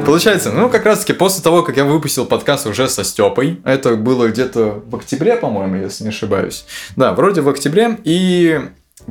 Получается, 0.04 0.52
ну, 0.52 0.68
как 0.68 0.84
раз-таки 0.84 1.12
после 1.12 1.42
того, 1.42 1.62
как 1.62 1.76
я 1.76 1.84
выпустил 1.84 2.26
подкаст 2.26 2.66
уже 2.66 2.88
со 2.88 3.04
Степой, 3.04 3.60
это 3.64 3.94
было 3.96 4.28
где-то 4.28 4.82
в 4.84 4.96
октябре, 4.96 5.36
по-моему, 5.36 5.76
если 5.76 6.02
не 6.02 6.10
ошибаюсь. 6.10 6.64
Да, 6.96 7.12
вроде 7.12 7.42
в 7.42 7.48
октябре, 7.48 7.96
и 8.04 8.60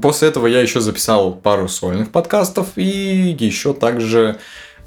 после 0.02 0.28
этого 0.28 0.46
я 0.46 0.62
еще 0.62 0.82
записал 0.82 1.34
пару 1.34 1.68
сольных 1.68 2.12
подкастов, 2.12 2.70
и 2.76 3.36
еще 3.40 3.74
также 3.74 4.38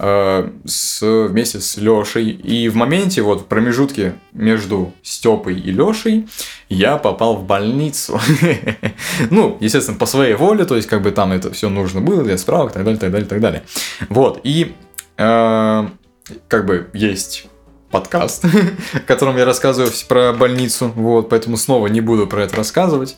с, 0.02 1.00
вместе 1.00 1.60
с 1.60 1.76
Лешей. 1.76 2.30
И 2.30 2.68
в 2.68 2.74
моменте, 2.74 3.22
вот 3.22 3.42
в 3.42 3.44
промежутке 3.44 4.14
между 4.32 4.92
Степой 5.02 5.54
и 5.54 5.70
Лешей, 5.70 6.28
я 6.68 6.96
попал 6.96 7.36
в 7.36 7.46
больницу. 7.46 8.20
Ну, 9.30 9.56
естественно, 9.60 9.98
по 9.98 10.06
своей 10.06 10.34
воле, 10.34 10.64
то 10.64 10.74
есть, 10.74 10.88
как 10.88 11.02
бы 11.02 11.10
там 11.12 11.32
это 11.32 11.52
все 11.52 11.68
нужно 11.68 12.00
было 12.00 12.22
для 12.22 12.38
справок, 12.38 12.72
так 12.72 12.84
далее, 12.84 12.98
так 12.98 13.12
далее, 13.12 13.28
так 13.28 13.40
далее. 13.40 13.62
Вот, 14.08 14.40
и 14.42 14.74
э, 15.18 15.88
как 16.48 16.66
бы 16.66 16.88
есть 16.92 17.46
подкаст, 17.90 18.44
в 18.94 19.06
котором 19.06 19.36
я 19.36 19.44
рассказываю 19.44 19.92
про 20.08 20.32
больницу, 20.32 20.92
вот, 20.94 21.28
поэтому 21.28 21.56
снова 21.56 21.86
не 21.86 22.00
буду 22.00 22.26
про 22.26 22.44
это 22.44 22.56
рассказывать. 22.56 23.16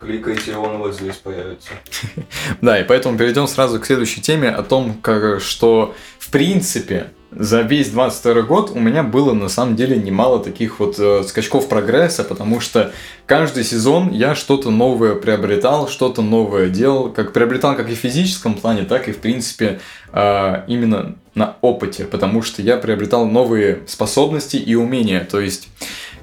Кликайте, 0.00 0.56
он 0.56 0.78
вот 0.78 0.94
здесь 0.94 1.16
появится. 1.16 1.70
Да, 2.62 2.80
и 2.80 2.84
поэтому 2.84 3.18
перейдем 3.18 3.46
сразу 3.46 3.78
к 3.78 3.86
следующей 3.86 4.22
теме 4.22 4.48
о 4.48 4.62
том, 4.62 4.94
как, 4.94 5.40
что 5.40 5.94
в 6.18 6.30
принципе 6.30 7.10
за 7.30 7.60
весь 7.60 7.90
22 7.90 8.42
год 8.42 8.72
у 8.74 8.80
меня 8.80 9.02
было 9.02 9.34
на 9.34 9.48
самом 9.48 9.76
деле 9.76 9.96
немало 9.96 10.42
таких 10.42 10.80
вот 10.80 10.98
э, 10.98 11.22
скачков 11.24 11.68
прогресса, 11.68 12.24
потому 12.24 12.60
что 12.60 12.92
каждый 13.26 13.62
сезон 13.62 14.10
я 14.10 14.34
что-то 14.34 14.70
новое 14.70 15.14
приобретал, 15.14 15.88
что-то 15.88 16.22
новое 16.22 16.68
делал, 16.68 17.10
как 17.10 17.32
приобретал 17.32 17.76
как 17.76 17.88
и 17.88 17.94
в 17.94 17.98
физическом 17.98 18.54
плане, 18.54 18.82
так 18.82 19.08
и 19.08 19.12
в 19.12 19.18
принципе 19.18 19.80
э, 20.12 20.64
именно 20.66 21.16
на 21.34 21.56
опыте, 21.60 22.04
потому 22.04 22.42
что 22.42 22.62
я 22.62 22.76
приобретал 22.76 23.26
новые 23.26 23.82
способности 23.86 24.56
и 24.56 24.74
умения, 24.74 25.24
то 25.24 25.38
есть 25.40 25.68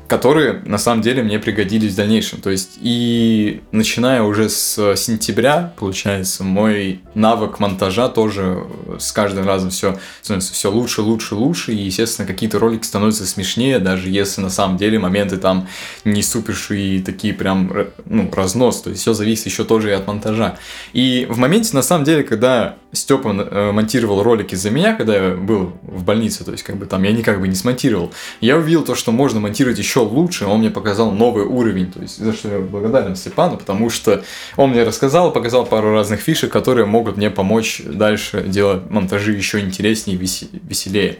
которые 0.07 0.61
на 0.65 0.77
самом 0.77 1.01
деле 1.01 1.21
мне 1.21 1.39
пригодились 1.39 1.93
в 1.93 1.95
дальнейшем. 1.95 2.41
То 2.41 2.49
есть 2.49 2.77
и 2.81 3.61
начиная 3.71 4.23
уже 4.23 4.49
с 4.49 4.95
сентября, 4.95 5.73
получается, 5.77 6.43
мой 6.43 7.01
навык 7.13 7.59
монтажа 7.59 8.07
тоже 8.07 8.63
с 8.99 9.11
каждым 9.11 9.45
разом 9.45 9.69
все 9.69 9.99
становится 10.21 10.53
все 10.53 10.71
лучше, 10.71 11.01
лучше, 11.01 11.35
лучше. 11.35 11.73
И, 11.73 11.83
естественно, 11.83 12.27
какие-то 12.27 12.59
ролики 12.59 12.85
становятся 12.85 13.25
смешнее, 13.25 13.79
даже 13.79 14.09
если 14.09 14.41
на 14.41 14.49
самом 14.49 14.77
деле 14.77 14.97
моменты 14.99 15.37
там 15.37 15.67
не 16.05 16.23
супер 16.23 16.55
и 16.69 17.01
такие 17.01 17.33
прям 17.33 17.71
ну, 18.05 18.31
разнос. 18.33 18.81
То 18.81 18.89
есть 18.89 19.01
все 19.01 19.13
зависит 19.13 19.47
еще 19.47 19.65
тоже 19.65 19.89
и 19.89 19.93
от 19.93 20.07
монтажа. 20.07 20.57
И 20.93 21.27
в 21.29 21.37
моменте, 21.37 21.71
на 21.73 21.81
самом 21.81 22.05
деле, 22.05 22.23
когда 22.23 22.77
Степа 22.93 23.29
э, 23.29 23.71
монтировал 23.71 24.23
ролики 24.23 24.55
за 24.55 24.69
меня, 24.69 24.93
когда 24.93 25.15
я 25.15 25.35
был 25.35 25.73
в 25.83 26.03
больнице, 26.03 26.45
то 26.45 26.51
есть 26.51 26.63
как 26.63 26.77
бы 26.77 26.85
там 26.85 27.03
я 27.03 27.11
никак 27.11 27.39
бы 27.39 27.47
не 27.47 27.55
смонтировал, 27.55 28.13
я 28.39 28.57
увидел 28.57 28.83
то, 28.83 28.95
что 28.95 29.11
можно 29.11 29.39
монтировать 29.39 29.77
еще 29.77 29.96
лучше, 30.03 30.45
он 30.45 30.59
мне 30.59 30.69
показал 30.69 31.11
новый 31.11 31.45
уровень, 31.45 31.91
то 31.91 32.01
есть 32.01 32.17
за 32.17 32.33
что 32.33 32.49
я 32.49 32.59
благодарен 32.59 33.15
Степану, 33.15 33.57
потому 33.57 33.89
что 33.89 34.23
он 34.55 34.71
мне 34.71 34.83
рассказал, 34.83 35.31
показал 35.31 35.65
пару 35.65 35.93
разных 35.93 36.19
фишек, 36.19 36.51
которые 36.51 36.85
могут 36.85 37.17
мне 37.17 37.29
помочь 37.29 37.81
дальше 37.85 38.43
делать 38.43 38.89
монтажи 38.89 39.33
еще 39.33 39.59
интереснее 39.59 40.17
и 40.17 40.19
весе- 40.19 40.49
веселее. 40.51 41.17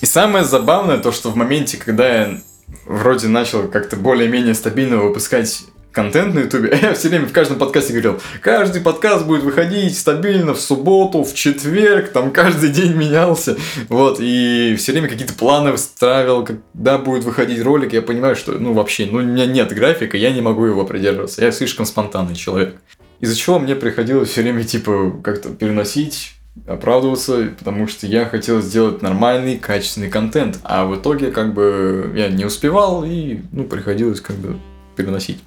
И 0.00 0.06
самое 0.06 0.44
забавное 0.44 0.98
то, 0.98 1.12
что 1.12 1.30
в 1.30 1.36
моменте, 1.36 1.76
когда 1.76 2.08
я 2.08 2.40
вроде 2.84 3.28
начал 3.28 3.68
как-то 3.68 3.96
более-менее 3.96 4.54
стабильно 4.54 4.96
выпускать 4.96 5.64
контент 5.96 6.34
на 6.34 6.40
ютубе, 6.40 6.78
я 6.82 6.92
все 6.92 7.08
время 7.08 7.26
в 7.26 7.32
каждом 7.32 7.58
подкасте 7.58 7.94
говорил, 7.94 8.20
каждый 8.42 8.82
подкаст 8.82 9.24
будет 9.24 9.42
выходить 9.42 9.98
стабильно 9.98 10.52
в 10.52 10.60
субботу, 10.60 11.24
в 11.24 11.34
четверг, 11.34 12.10
там 12.10 12.30
каждый 12.32 12.68
день 12.68 12.92
менялся, 12.92 13.56
вот, 13.88 14.18
и 14.20 14.76
все 14.78 14.92
время 14.92 15.08
какие-то 15.08 15.32
планы 15.32 15.72
выстраивал, 15.72 16.44
когда 16.44 16.98
будет 16.98 17.24
выходить 17.24 17.62
ролик, 17.62 17.94
я 17.94 18.02
понимаю, 18.02 18.36
что, 18.36 18.52
ну, 18.52 18.74
вообще, 18.74 19.08
ну, 19.10 19.18
у 19.18 19.22
меня 19.22 19.46
нет 19.46 19.72
графика, 19.72 20.18
я 20.18 20.32
не 20.32 20.42
могу 20.42 20.66
его 20.66 20.84
придерживаться, 20.84 21.42
я 21.42 21.50
слишком 21.50 21.86
спонтанный 21.86 22.36
человек. 22.36 22.76
Из-за 23.20 23.34
чего 23.34 23.58
мне 23.58 23.74
приходилось 23.74 24.28
все 24.28 24.42
время, 24.42 24.64
типа, 24.64 25.18
как-то 25.24 25.48
переносить 25.48 26.34
оправдываться, 26.66 27.54
потому 27.58 27.86
что 27.86 28.06
я 28.06 28.26
хотел 28.26 28.60
сделать 28.60 29.00
нормальный, 29.00 29.56
качественный 29.56 30.10
контент, 30.10 30.58
а 30.62 30.84
в 30.84 30.96
итоге 30.96 31.30
как 31.30 31.54
бы 31.54 32.12
я 32.14 32.28
не 32.28 32.44
успевал 32.44 33.04
и 33.04 33.40
ну 33.52 33.64
приходилось 33.64 34.20
как 34.22 34.36
бы 34.36 34.56
переносить. 34.96 35.38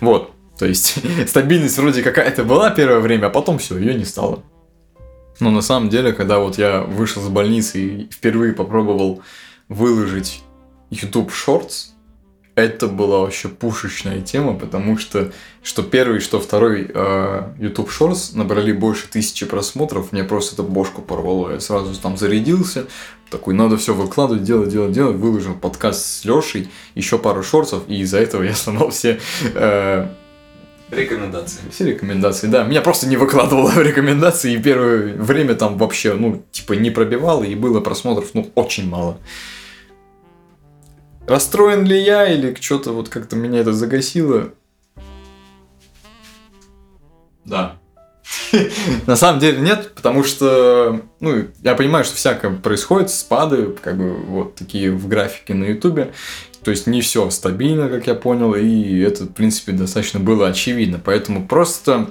Вот, 0.00 0.32
то 0.58 0.66
есть 0.66 0.98
стабильность 1.28 1.78
вроде 1.78 2.02
какая-то 2.02 2.44
была 2.44 2.70
первое 2.70 3.00
время, 3.00 3.26
а 3.26 3.30
потом 3.30 3.58
все, 3.58 3.78
ее 3.78 3.94
не 3.94 4.04
стало. 4.04 4.42
Но 5.40 5.50
на 5.50 5.62
самом 5.62 5.88
деле, 5.88 6.12
когда 6.12 6.38
вот 6.38 6.58
я 6.58 6.82
вышел 6.82 7.22
из 7.22 7.28
больницы 7.28 7.80
и 7.80 8.10
впервые 8.10 8.52
попробовал 8.52 9.22
выложить 9.68 10.42
YouTube 10.90 11.30
Shorts, 11.30 11.92
это 12.62 12.86
была 12.86 13.20
вообще 13.20 13.48
пушечная 13.48 14.20
тема, 14.20 14.58
потому 14.58 14.98
что 14.98 15.32
что 15.62 15.82
первый, 15.82 16.20
что 16.20 16.40
второй 16.40 16.90
э, 16.92 17.52
YouTube 17.58 17.90
Shorts 17.90 18.36
набрали 18.36 18.72
больше 18.72 19.08
тысячи 19.08 19.44
просмотров, 19.44 20.12
мне 20.12 20.24
просто 20.24 20.54
это 20.54 20.62
бошку 20.62 21.02
порвало. 21.02 21.52
Я 21.52 21.60
сразу 21.60 21.94
там 22.00 22.16
зарядился, 22.16 22.86
такой, 23.30 23.54
надо 23.54 23.76
все 23.76 23.94
выкладывать, 23.94 24.42
делать, 24.42 24.70
делать, 24.70 24.92
делать. 24.92 25.16
Выложил 25.16 25.54
подкаст 25.54 26.04
с 26.04 26.24
Лешей, 26.24 26.68
еще 26.94 27.18
пару 27.18 27.42
шорцев, 27.42 27.82
и 27.88 28.00
из-за 28.00 28.18
этого 28.18 28.42
я 28.42 28.54
сломал 28.54 28.90
все, 28.90 29.20
э, 29.54 30.08
Рекомендации. 30.90 31.60
все 31.70 31.84
рекомендации. 31.84 32.48
Да, 32.48 32.64
меня 32.64 32.80
просто 32.80 33.06
не 33.06 33.16
выкладывало 33.16 33.70
в 33.70 33.78
рекомендации, 33.80 34.54
и 34.54 34.58
первое 34.62 35.14
время 35.14 35.54
там 35.54 35.78
вообще, 35.78 36.14
ну, 36.14 36.42
типа 36.50 36.72
не 36.72 36.90
пробивало, 36.90 37.44
и 37.44 37.54
было 37.54 37.80
просмотров, 37.80 38.30
ну, 38.34 38.50
очень 38.54 38.88
мало. 38.88 39.18
Расстроен 41.30 41.84
ли 41.84 41.96
я 41.96 42.26
или 42.26 42.56
что-то 42.60 42.90
вот 42.90 43.08
как-то 43.08 43.36
меня 43.36 43.60
это 43.60 43.72
загасило? 43.72 44.52
Да. 47.44 47.76
На 49.06 49.14
самом 49.14 49.38
деле 49.38 49.60
нет, 49.60 49.92
потому 49.94 50.24
что, 50.24 51.00
ну, 51.20 51.46
я 51.62 51.76
понимаю, 51.76 52.04
что 52.04 52.16
всякое 52.16 52.56
происходит, 52.56 53.10
спады, 53.10 53.76
как 53.80 53.96
бы 53.96 54.12
вот 54.12 54.56
такие 54.56 54.90
в 54.90 55.06
графике 55.06 55.54
на 55.54 55.66
Ютубе. 55.66 56.12
То 56.64 56.72
есть 56.72 56.88
не 56.88 57.00
все 57.00 57.30
стабильно, 57.30 57.88
как 57.88 58.08
я 58.08 58.16
понял, 58.16 58.56
и 58.56 58.98
это, 58.98 59.22
в 59.22 59.32
принципе, 59.32 59.70
достаточно 59.70 60.18
было 60.18 60.48
очевидно. 60.48 61.00
Поэтому 61.02 61.46
просто 61.46 62.10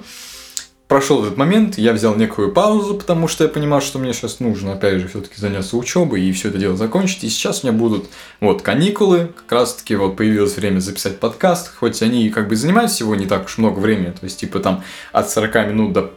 прошел 0.90 1.24
этот 1.24 1.36
момент, 1.36 1.78
я 1.78 1.92
взял 1.92 2.16
некую 2.16 2.52
паузу, 2.52 2.96
потому 2.96 3.28
что 3.28 3.44
я 3.44 3.48
понимал, 3.48 3.80
что 3.80 4.00
мне 4.00 4.12
сейчас 4.12 4.40
нужно, 4.40 4.72
опять 4.72 5.00
же, 5.00 5.06
все-таки 5.06 5.36
заняться 5.36 5.76
учебой 5.76 6.20
и 6.20 6.32
все 6.32 6.48
это 6.48 6.58
дело 6.58 6.76
закончить. 6.76 7.22
И 7.22 7.28
сейчас 7.28 7.62
у 7.62 7.68
меня 7.68 7.78
будут 7.78 8.06
вот 8.40 8.62
каникулы, 8.62 9.32
как 9.36 9.52
раз 9.52 9.76
таки 9.76 9.94
вот 9.94 10.16
появилось 10.16 10.56
время 10.56 10.80
записать 10.80 11.20
подкаст, 11.20 11.72
хоть 11.72 12.02
они 12.02 12.28
как 12.30 12.48
бы 12.48 12.56
занимают 12.56 12.90
всего 12.90 13.14
не 13.14 13.26
так 13.26 13.44
уж 13.44 13.58
много 13.58 13.78
времени, 13.78 14.10
то 14.10 14.24
есть 14.24 14.40
типа 14.40 14.58
там 14.58 14.82
от 15.12 15.30
40 15.30 15.54
минут 15.68 15.92
до 15.92 16.10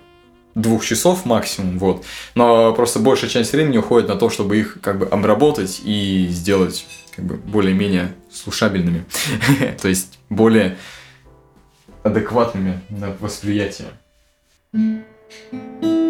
двух 0.56 0.84
часов 0.84 1.24
максимум, 1.26 1.78
вот. 1.78 2.04
Но 2.34 2.74
просто 2.74 2.98
большая 2.98 3.30
часть 3.30 3.54
времени 3.54 3.78
уходит 3.78 4.10
на 4.10 4.16
то, 4.16 4.32
чтобы 4.32 4.58
их 4.58 4.80
как 4.82 4.98
бы 4.98 5.06
обработать 5.06 5.82
и 5.86 6.28
сделать 6.32 6.88
как 7.16 7.26
бы 7.26 7.36
более-менее 7.36 8.16
слушабельными, 8.32 9.06
то 9.80 9.88
есть 9.88 10.18
более 10.32 10.80
адекватными 12.02 12.82
на 12.90 13.16
восприятие. 13.20 13.90
thank 14.74 15.06
you 15.84 16.03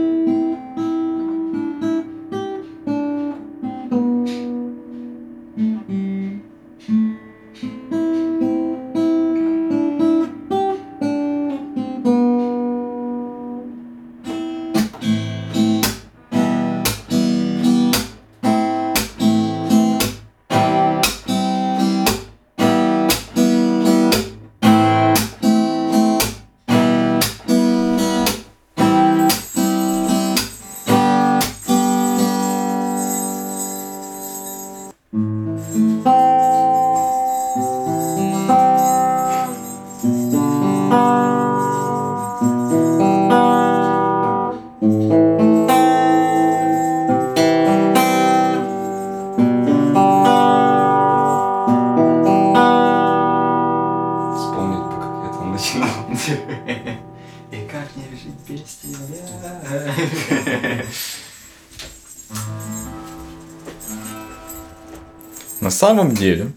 самом 65.87 66.15
деле, 66.15 66.53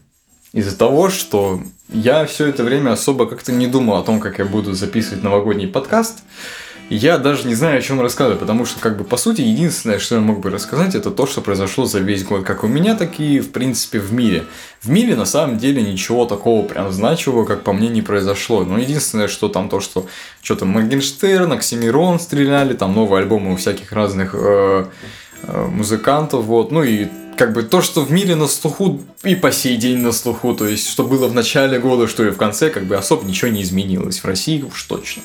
из-за 0.53 0.79
того, 0.79 1.11
что 1.11 1.61
я 1.89 2.27
все 2.27 2.47
это 2.47 2.63
время 2.63 2.93
особо 2.93 3.27
как-то 3.27 3.51
не 3.51 3.67
думал 3.67 3.97
о 3.97 4.05
том, 4.05 4.21
как 4.21 4.39
я 4.39 4.45
буду 4.45 4.73
записывать 4.73 5.25
новогодний 5.25 5.67
подкаст, 5.67 6.23
я 6.91 7.19
даже 7.19 7.49
не 7.49 7.57
знаю, 7.57 7.79
о 7.79 7.83
чем 7.83 8.01
рассказывать, 8.01 8.39
потому 8.39 8.65
что, 8.65 8.79
как 8.79 8.97
бы, 8.97 9.03
по 9.03 9.17
сути, 9.17 9.41
единственное, 9.41 9.99
что 9.99 10.15
я 10.15 10.21
мог 10.21 10.39
бы 10.39 10.51
рассказать, 10.51 10.95
это 10.95 11.11
то, 11.11 11.27
что 11.27 11.41
произошло 11.41 11.87
за 11.87 11.99
весь 11.99 12.23
год, 12.23 12.45
как 12.45 12.63
у 12.63 12.69
меня, 12.69 12.95
так 12.95 13.19
и, 13.19 13.41
в 13.41 13.51
принципе, 13.51 13.99
в 13.99 14.13
мире. 14.13 14.45
В 14.81 14.91
мире, 14.91 15.17
на 15.17 15.25
самом 15.25 15.59
деле, 15.59 15.83
ничего 15.83 16.27
такого 16.27 16.65
прям 16.65 16.93
значимого, 16.93 17.45
как 17.45 17.65
по 17.65 17.73
мне, 17.73 17.89
не 17.89 18.03
произошло. 18.03 18.63
Но 18.63 18.79
единственное, 18.79 19.27
что 19.27 19.49
там 19.49 19.69
то, 19.69 19.81
что 19.81 20.07
что-то 20.41 20.67
Моргенштерн, 20.67 21.51
Оксимирон 21.51 22.21
стреляли, 22.21 22.75
там 22.75 22.95
новые 22.95 23.23
альбомы 23.23 23.55
у 23.55 23.57
всяких 23.57 23.91
разных 23.91 24.37
э, 24.39 24.85
э, 25.43 25.67
музыкантов, 25.67 26.45
вот, 26.45 26.71
ну 26.71 26.85
и 26.85 27.09
как 27.37 27.53
бы 27.53 27.63
то, 27.63 27.83
что 27.83 28.03
в 28.03 28.11
мире 28.11 28.35
на 28.35 28.49
слуху 28.49 29.01
и 29.23 29.35
по 29.35 29.53
сей 29.53 29.77
день 29.77 29.99
на 29.99 30.13
слуху, 30.13 30.55
то 30.55 30.67
есть 30.67 30.89
что 30.89 31.05
было 31.05 31.29
в 31.29 31.35
начале 31.35 31.79
года, 31.79 32.09
что 32.09 32.25
и 32.27 32.31
в 32.31 32.37
конце, 32.37 32.71
как 32.71 32.85
бы 32.85 32.97
особо 32.97 33.25
ничего 33.27 33.51
не 33.51 33.63
изменилось. 33.63 34.21
В 34.21 34.25
России 34.25 34.63
уж 34.63 34.83
точно. 34.85 35.23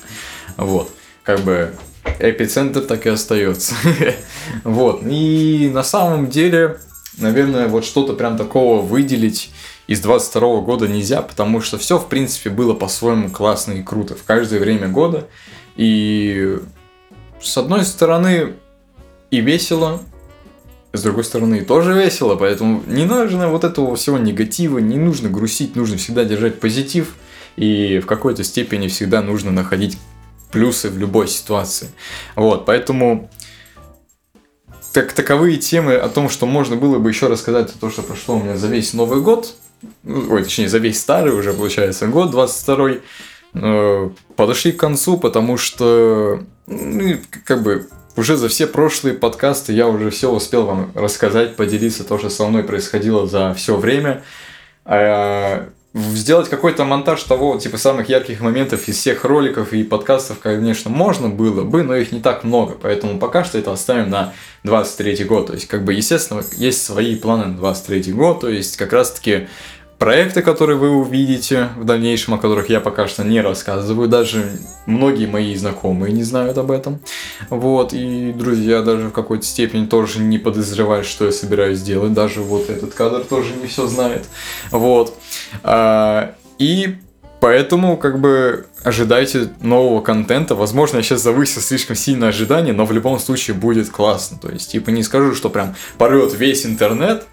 Вот. 0.56 0.90
Как 1.22 1.40
бы 1.40 1.74
эпицентр 2.18 2.82
так 2.82 3.06
и 3.06 3.10
остается. 3.10 3.74
вот. 4.64 5.02
И 5.04 5.70
на 5.72 5.82
самом 5.82 6.28
деле, 6.28 6.78
наверное, 7.18 7.68
вот 7.68 7.84
что-то 7.84 8.12
прям 8.14 8.36
такого 8.36 8.82
выделить 8.82 9.50
из 9.86 10.00
22 10.00 10.60
года 10.60 10.88
нельзя, 10.88 11.22
потому 11.22 11.60
что 11.60 11.78
все, 11.78 11.98
в 11.98 12.08
принципе, 12.08 12.50
было 12.50 12.74
по-своему 12.74 13.30
классно 13.30 13.72
и 13.72 13.82
круто 13.82 14.14
в 14.14 14.24
каждое 14.24 14.60
время 14.60 14.88
года. 14.88 15.28
И 15.76 16.58
с 17.40 17.56
одной 17.56 17.84
стороны 17.84 18.54
и 19.30 19.40
весело, 19.40 20.02
с 20.92 21.02
другой 21.02 21.24
стороны 21.24 21.62
тоже 21.62 21.94
весело, 21.94 22.36
поэтому 22.36 22.82
не 22.86 23.04
нужно 23.04 23.48
вот 23.48 23.64
этого 23.64 23.96
всего 23.96 24.18
негатива, 24.18 24.78
не 24.78 24.96
нужно 24.96 25.28
грустить, 25.28 25.74
нужно 25.76 25.96
всегда 25.96 26.24
держать 26.24 26.60
позитив, 26.60 27.14
и 27.56 27.98
в 27.98 28.06
какой-то 28.06 28.44
степени 28.44 28.88
всегда 28.88 29.22
нужно 29.22 29.50
находить 29.50 29.98
плюсы 30.50 30.90
в 30.90 30.98
любой 30.98 31.28
ситуации. 31.28 31.88
Вот, 32.36 32.66
поэтому 32.66 33.30
так, 34.92 35.12
таковые 35.12 35.56
темы 35.56 35.94
о 35.94 36.08
том, 36.08 36.28
что 36.28 36.46
можно 36.46 36.76
было 36.76 36.98
бы 36.98 37.08
еще 37.08 37.28
рассказать 37.28 37.72
то, 37.80 37.90
что 37.90 38.02
прошло 38.02 38.36
у 38.36 38.42
меня 38.42 38.56
за 38.56 38.68
весь 38.68 38.92
Новый 38.92 39.22
год, 39.22 39.54
ну, 40.02 40.26
ой, 40.30 40.44
точнее, 40.44 40.68
за 40.68 40.78
весь 40.78 41.00
старый 41.00 41.32
уже, 41.32 41.52
получается, 41.54 42.06
год, 42.06 42.30
22 42.30 42.90
э, 43.54 44.10
подошли 44.36 44.72
к 44.72 44.76
концу, 44.76 45.18
потому 45.18 45.56
что, 45.56 46.42
ну, 46.66 47.16
как 47.44 47.62
бы, 47.62 47.88
уже 48.16 48.36
за 48.36 48.48
все 48.48 48.66
прошлые 48.66 49.14
подкасты 49.14 49.72
я 49.72 49.88
уже 49.88 50.10
все 50.10 50.30
успел 50.30 50.66
вам 50.66 50.92
рассказать, 50.94 51.56
поделиться 51.56 52.04
то, 52.04 52.18
что 52.18 52.30
со 52.30 52.46
мной 52.46 52.62
происходило 52.62 53.26
за 53.26 53.54
все 53.54 53.76
время. 53.76 54.22
А, 54.84 55.68
сделать 55.94 56.48
какой-то 56.48 56.84
монтаж 56.84 57.22
того, 57.22 57.58
типа, 57.58 57.76
самых 57.76 58.08
ярких 58.08 58.40
моментов 58.40 58.88
из 58.88 58.96
всех 58.96 59.24
роликов 59.24 59.72
и 59.72 59.84
подкастов, 59.84 60.38
конечно, 60.38 60.90
можно 60.90 61.28
было 61.28 61.64
бы, 61.64 61.82
но 61.82 61.94
их 61.96 62.12
не 62.12 62.20
так 62.20 62.44
много, 62.44 62.76
поэтому 62.80 63.18
пока 63.18 63.44
что 63.44 63.58
это 63.58 63.72
оставим 63.72 64.10
на 64.10 64.32
23 64.64 65.24
год. 65.24 65.48
То 65.48 65.54
есть, 65.54 65.66
как 65.66 65.84
бы, 65.84 65.92
естественно, 65.92 66.42
есть 66.56 66.82
свои 66.82 67.16
планы 67.16 67.46
на 67.46 67.56
23 67.56 68.12
год, 68.12 68.40
то 68.40 68.48
есть, 68.48 68.76
как 68.76 68.92
раз-таки 68.92 69.48
проекты, 70.02 70.42
которые 70.42 70.76
вы 70.76 70.90
увидите 70.90 71.68
в 71.76 71.84
дальнейшем, 71.84 72.34
о 72.34 72.38
которых 72.38 72.68
я 72.68 72.80
пока 72.80 73.06
что 73.06 73.22
не 73.22 73.40
рассказываю, 73.40 74.08
даже 74.08 74.50
многие 74.84 75.26
мои 75.26 75.54
знакомые 75.54 76.12
не 76.12 76.24
знают 76.24 76.58
об 76.58 76.72
этом. 76.72 76.98
Вот, 77.50 77.92
и 77.92 78.32
друзья 78.32 78.82
даже 78.82 79.10
в 79.10 79.12
какой-то 79.12 79.46
степени 79.46 79.86
тоже 79.86 80.18
не 80.18 80.38
подозревают, 80.38 81.06
что 81.06 81.26
я 81.26 81.30
собираюсь 81.30 81.82
делать, 81.82 82.14
даже 82.14 82.40
вот 82.40 82.68
этот 82.68 82.94
кадр 82.94 83.20
тоже 83.20 83.54
не 83.54 83.68
все 83.68 83.86
знает. 83.86 84.24
Вот. 84.72 85.14
А, 85.62 86.34
и 86.58 86.96
Поэтому, 87.42 87.96
как 87.96 88.20
бы, 88.20 88.66
ожидайте 88.84 89.48
нового 89.60 90.00
контента. 90.00 90.54
Возможно, 90.54 90.98
я 90.98 91.02
сейчас 91.02 91.22
завысил 91.22 91.60
слишком 91.60 91.96
сильно 91.96 92.28
ожидания, 92.28 92.72
но 92.72 92.86
в 92.86 92.92
любом 92.92 93.18
случае 93.18 93.56
будет 93.56 93.90
классно. 93.90 94.38
То 94.38 94.48
есть, 94.48 94.70
типа, 94.70 94.90
не 94.90 95.02
скажу, 95.02 95.34
что 95.34 95.50
прям 95.50 95.74
порвет 95.98 96.32
весь 96.34 96.64
интернет, 96.64 97.26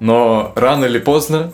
но 0.00 0.52
рано 0.56 0.86
или 0.86 0.98
поздно 0.98 1.52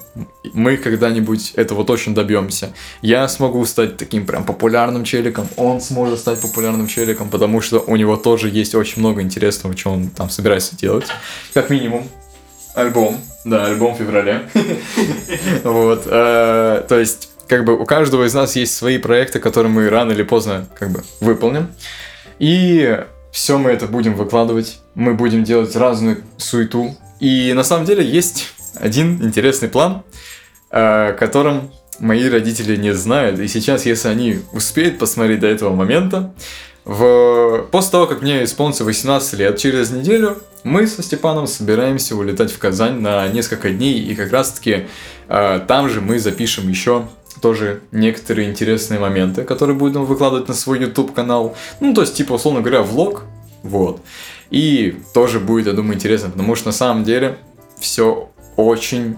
мы 0.52 0.76
когда-нибудь 0.76 1.52
этого 1.56 1.85
точно 1.85 2.14
добьемся. 2.14 2.72
Я 3.02 3.28
смогу 3.28 3.64
стать 3.66 3.96
таким 3.96 4.24
прям 4.24 4.44
популярным 4.44 5.04
челиком, 5.04 5.48
он 5.56 5.80
сможет 5.80 6.20
стать 6.20 6.40
популярным 6.40 6.87
челиком, 6.87 7.28
потому 7.28 7.61
что 7.61 7.80
у 7.80 7.96
него 7.96 8.16
тоже 8.16 8.48
есть 8.48 8.74
очень 8.74 9.00
много 9.00 9.20
интересного, 9.20 9.76
что 9.76 9.90
он 9.90 10.09
там 10.09 10.30
собирается 10.30 10.76
делать. 10.76 11.06
Как 11.52 11.70
минимум, 11.70 12.09
альбом. 12.74 13.20
Да, 13.44 13.66
альбом 13.66 13.94
в 13.94 13.99
феврале. 13.99 14.49
Вот. 15.64 16.05
э, 16.07 16.84
То 16.88 16.99
есть, 16.99 17.30
как 17.49 17.64
бы 17.64 17.78
у 17.78 17.84
каждого 17.84 18.24
из 18.24 18.34
нас 18.34 18.57
есть 18.57 18.74
свои 18.74 18.99
проекты, 18.99 19.40
которые 19.40 19.72
мы 19.72 19.88
рано 19.88 20.12
или 20.12 20.22
поздно 20.22 20.66
как 20.78 20.90
бы 20.90 21.03
выполним. 21.20 21.68
И 22.38 23.05
все 23.32 23.59
мы 23.59 23.70
это 23.70 23.86
будем 23.86 24.14
выкладывать. 24.14 24.80
Мы 24.94 25.14
будем 25.14 25.44
делать 25.44 25.74
разную 25.76 26.22
суету. 26.36 26.97
И 27.21 27.53
на 27.55 27.64
самом 27.64 27.87
деле 27.87 28.05
есть 28.05 28.49
один 28.75 29.23
интересный 29.23 29.69
план, 29.69 30.03
о 30.71 31.12
котором 31.12 31.71
мои 31.99 32.29
родители 32.29 32.77
не 32.77 32.93
знают. 32.93 33.39
И 33.41 33.49
сейчас, 33.49 33.87
если 33.87 34.09
они 34.09 34.41
успеют 34.53 34.99
посмотреть 34.99 35.41
до 35.41 35.47
этого 35.47 35.75
момента, 35.75 36.35
в... 36.85 37.67
после 37.71 37.91
того, 37.91 38.07
как 38.07 38.23
мне 38.23 38.45
исполнится 38.45 38.85
18 38.85 39.39
лет, 39.39 39.59
через 39.59 39.91
неделю 39.91 40.39
мы 40.62 40.87
со 40.87 41.03
Степаном 41.03 41.47
собираемся 41.47 42.17
улетать 42.17 42.53
в 42.53 42.59
Казань 42.59 43.01
на 43.01 43.27
несколько 43.29 43.71
дней, 43.71 44.01
и 44.01 44.14
как 44.14 44.33
раз-таки 44.33 44.87
э, 45.29 45.61
там 45.67 45.89
же 45.89 46.01
мы 46.01 46.19
запишем 46.19 46.69
еще 46.69 47.09
тоже 47.41 47.83
некоторые 47.93 48.51
интересные 48.51 48.99
моменты, 49.01 49.45
которые 49.45 49.77
будем 49.77 50.05
выкладывать 50.05 50.49
на 50.49 50.55
свой 50.55 50.81
YouTube 50.81 51.14
канал. 51.14 51.57
Ну, 51.81 51.95
то 51.95 52.01
есть, 52.01 52.14
типа, 52.14 52.35
условно 52.35 52.61
говоря, 52.61 52.83
влог. 52.83 53.25
Вот. 53.67 54.01
И 54.51 54.97
тоже 55.12 55.41
будет, 55.41 55.67
я 55.67 55.73
думаю, 55.73 55.95
интересно, 55.95 56.31
потому 56.31 56.55
что 56.55 56.69
на 56.69 56.73
самом 56.73 57.05
деле 57.05 57.39
все 57.79 58.31
очень 58.57 59.17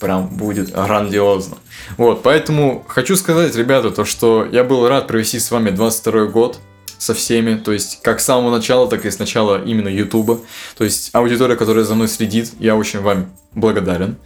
прям 0.00 0.26
будет 0.26 0.72
грандиозно. 0.72 1.58
Вот, 1.96 2.22
поэтому 2.22 2.84
хочу 2.88 3.16
сказать, 3.16 3.54
ребята, 3.54 3.90
то, 3.90 4.04
что 4.04 4.46
я 4.50 4.64
был 4.64 4.88
рад 4.88 5.06
провести 5.06 5.38
с 5.38 5.50
вами 5.50 5.70
22 5.70 6.26
год 6.26 6.58
со 6.98 7.14
всеми, 7.14 7.56
то 7.56 7.72
есть 7.72 8.00
как 8.02 8.20
с 8.20 8.24
самого 8.24 8.50
начала, 8.50 8.88
так 8.88 9.04
и 9.04 9.10
с 9.10 9.18
начала 9.18 9.62
именно 9.62 9.88
Ютуба. 9.88 10.40
То 10.76 10.84
есть 10.84 11.10
аудитория, 11.12 11.56
которая 11.56 11.84
за 11.84 11.94
мной 11.94 12.08
следит, 12.08 12.52
я 12.58 12.76
очень 12.76 13.00
вам 13.00 13.30
благодарен. 13.54 14.16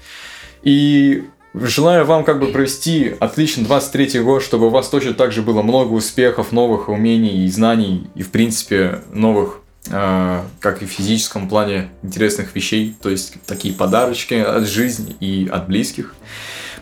И 0.63 1.25
желаю 1.57 2.05
вам 2.05 2.25
как 2.25 2.39
бы 2.39 2.49
провести 2.49 3.15
отличный 3.19 3.65
23 3.65 4.21
год, 4.21 4.43
чтобы 4.43 4.67
у 4.67 4.71
вас 4.71 4.89
точно 4.89 5.15
так 5.15 5.33
же 5.33 5.43
было 5.43 5.63
много 5.63 5.93
успехов, 5.93 6.53
новых 6.53 6.89
умений 6.89 7.45
и 7.45 7.49
знаний, 7.49 8.09
и 8.15 8.23
в 8.23 8.31
принципе 8.31 9.03
новых 9.13 9.61
э, 9.89 10.43
как 10.61 10.83
и 10.83 10.87
в 10.87 10.91
физическом 10.91 11.49
плане 11.49 11.89
интересных 12.03 12.55
вещей, 12.55 12.95
то 13.01 13.09
есть 13.09 13.35
такие 13.47 13.75
подарочки 13.75 14.35
от 14.35 14.69
жизни 14.69 15.17
и 15.21 15.49
от 15.51 15.67
близких, 15.67 16.15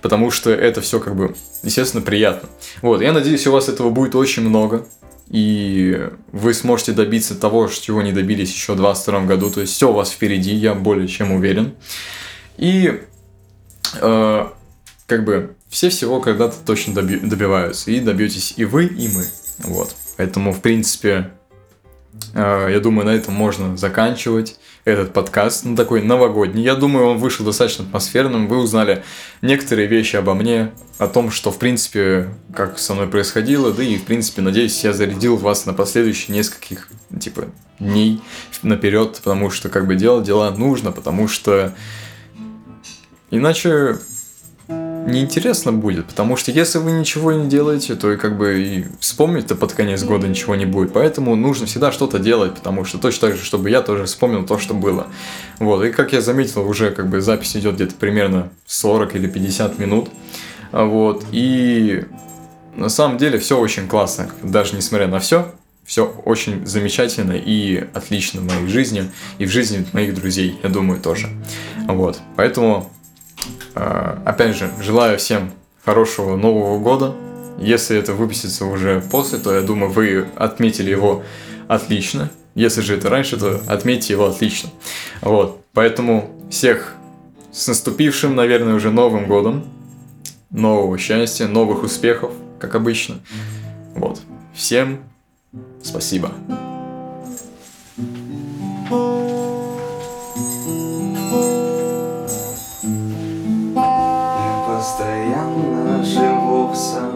потому 0.02 0.30
что 0.30 0.50
это 0.50 0.80
все 0.80 0.98
как 1.00 1.14
бы, 1.16 1.34
естественно, 1.62 2.02
приятно. 2.02 2.48
Вот, 2.82 3.00
я 3.00 3.12
надеюсь, 3.12 3.46
у 3.46 3.52
вас 3.52 3.68
этого 3.68 3.90
будет 3.90 4.14
очень 4.14 4.42
много, 4.42 4.86
и 5.28 6.08
вы 6.32 6.52
сможете 6.52 6.92
добиться 6.92 7.34
того, 7.34 7.68
чего 7.68 8.02
не 8.02 8.12
добились 8.12 8.52
еще 8.52 8.72
в 8.72 8.76
2022 8.76 9.20
году, 9.22 9.50
то 9.50 9.60
есть 9.60 9.72
все 9.72 9.90
у 9.90 9.94
вас 9.94 10.10
впереди, 10.10 10.54
я 10.54 10.74
более 10.74 11.08
чем 11.08 11.32
уверен. 11.32 11.74
И 12.56 13.00
э, 14.00 14.46
как 15.14 15.24
бы 15.24 15.54
все 15.68 15.90
всего 15.90 16.20
когда-то 16.20 16.56
точно 16.66 16.92
доби- 16.92 17.24
добиваются, 17.24 17.92
и 17.92 18.00
добьетесь 18.00 18.54
и 18.56 18.64
вы, 18.64 18.86
и 18.86 19.06
мы. 19.06 19.24
Вот. 19.58 19.94
Поэтому, 20.16 20.52
в 20.52 20.60
принципе, 20.60 21.30
э, 22.34 22.68
я 22.72 22.80
думаю, 22.80 23.06
на 23.06 23.10
этом 23.10 23.32
можно 23.32 23.76
заканчивать 23.76 24.58
этот 24.84 25.12
подкаст, 25.12 25.64
ну, 25.64 25.76
такой 25.76 26.02
новогодний. 26.02 26.64
Я 26.64 26.74
думаю, 26.74 27.06
он 27.06 27.18
вышел 27.18 27.46
достаточно 27.46 27.84
атмосферным. 27.84 28.48
Вы 28.48 28.58
узнали 28.58 29.04
некоторые 29.40 29.86
вещи 29.86 30.16
обо 30.16 30.34
мне, 30.34 30.72
о 30.98 31.06
том, 31.06 31.30
что, 31.30 31.52
в 31.52 31.60
принципе, 31.60 32.30
как 32.52 32.80
со 32.80 32.94
мной 32.94 33.06
происходило, 33.06 33.72
да 33.72 33.84
и, 33.84 33.96
в 33.96 34.02
принципе, 34.02 34.42
надеюсь, 34.42 34.82
я 34.82 34.92
зарядил 34.92 35.36
вас 35.36 35.64
на 35.64 35.74
последующие 35.74 36.36
нескольких, 36.36 36.88
типа, 37.20 37.44
дней 37.78 38.20
наперед, 38.64 39.20
потому 39.22 39.50
что, 39.50 39.68
как 39.68 39.86
бы, 39.86 39.94
делать 39.94 40.26
дела 40.26 40.50
нужно, 40.50 40.90
потому 40.90 41.28
что 41.28 41.72
иначе 43.30 43.98
неинтересно 45.06 45.72
будет, 45.72 46.06
потому 46.06 46.36
что 46.36 46.50
если 46.50 46.78
вы 46.78 46.92
ничего 46.92 47.32
не 47.32 47.48
делаете, 47.48 47.94
то 47.94 48.12
и 48.12 48.16
как 48.16 48.36
бы 48.36 48.62
и 48.62 48.86
вспомнить-то 49.00 49.54
под 49.54 49.72
конец 49.72 50.02
года 50.02 50.26
ничего 50.26 50.54
не 50.54 50.66
будет. 50.66 50.92
Поэтому 50.92 51.36
нужно 51.36 51.66
всегда 51.66 51.92
что-то 51.92 52.18
делать, 52.18 52.54
потому 52.54 52.84
что 52.84 52.98
точно 52.98 53.28
так 53.28 53.36
же, 53.36 53.44
чтобы 53.44 53.70
я 53.70 53.82
тоже 53.82 54.04
вспомнил 54.04 54.44
то, 54.44 54.58
что 54.58 54.74
было. 54.74 55.06
Вот, 55.58 55.84
и 55.84 55.90
как 55.90 56.12
я 56.12 56.20
заметил, 56.20 56.66
уже 56.66 56.90
как 56.90 57.08
бы 57.08 57.20
запись 57.20 57.56
идет 57.56 57.74
где-то 57.74 57.94
примерно 57.94 58.50
40 58.66 59.14
или 59.16 59.28
50 59.28 59.78
минут. 59.78 60.08
Вот, 60.72 61.24
и 61.30 62.04
на 62.74 62.88
самом 62.88 63.18
деле 63.18 63.38
все 63.38 63.58
очень 63.58 63.86
классно, 63.86 64.30
даже 64.42 64.74
несмотря 64.74 65.06
на 65.06 65.20
все, 65.20 65.52
все 65.84 66.06
очень 66.24 66.66
замечательно 66.66 67.32
и 67.32 67.86
отлично 67.92 68.40
в 68.40 68.44
моей 68.44 68.66
жизни, 68.68 69.10
и 69.38 69.46
в 69.46 69.50
жизни 69.50 69.86
моих 69.92 70.14
друзей, 70.14 70.58
я 70.62 70.70
думаю, 70.70 71.00
тоже. 71.00 71.28
Вот, 71.86 72.18
поэтому 72.36 72.76
а, 72.76 73.03
Опять 73.74 74.56
же, 74.56 74.70
желаю 74.80 75.18
всем 75.18 75.52
хорошего 75.84 76.36
Нового 76.36 76.78
года. 76.78 77.14
Если 77.58 77.96
это 77.96 78.14
выпустится 78.14 78.66
уже 78.66 79.00
после, 79.10 79.38
то 79.38 79.54
я 79.54 79.60
думаю, 79.62 79.90
вы 79.92 80.26
отметили 80.36 80.90
его 80.90 81.22
отлично. 81.68 82.30
Если 82.54 82.82
же 82.82 82.96
это 82.96 83.10
раньше, 83.10 83.36
то 83.36 83.60
отметьте 83.66 84.12
его 84.12 84.26
отлично. 84.26 84.70
Вот. 85.20 85.64
Поэтому 85.72 86.30
всех 86.50 86.94
с 87.52 87.66
наступившим, 87.68 88.34
наверное, 88.34 88.74
уже 88.74 88.90
Новым 88.90 89.26
годом. 89.26 89.64
Нового 90.50 90.98
счастья, 90.98 91.48
новых 91.48 91.82
успехов, 91.82 92.32
как 92.60 92.76
обычно. 92.76 93.16
Вот. 93.96 94.20
Всем 94.54 95.00
спасибо. 95.82 96.30
Я 101.32 101.63
постоянно 104.96 106.04
живу 106.04 106.68
в 106.68 106.76
сомнении, 106.76 107.13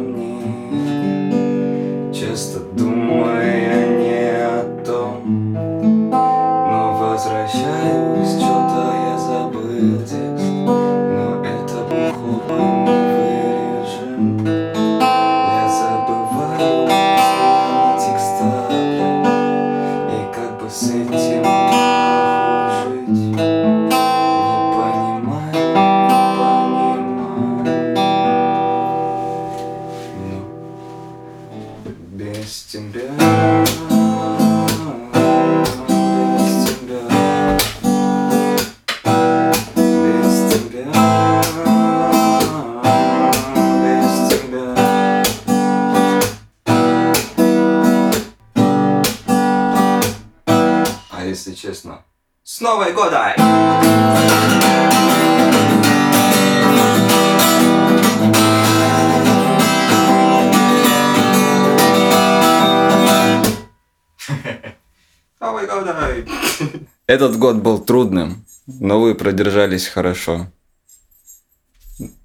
Этот 67.09 67.39
год 67.39 67.57
был 67.57 67.79
трудным, 67.79 68.45
но 68.67 69.01
вы 69.01 69.15
продержались 69.15 69.87
хорошо. 69.87 70.53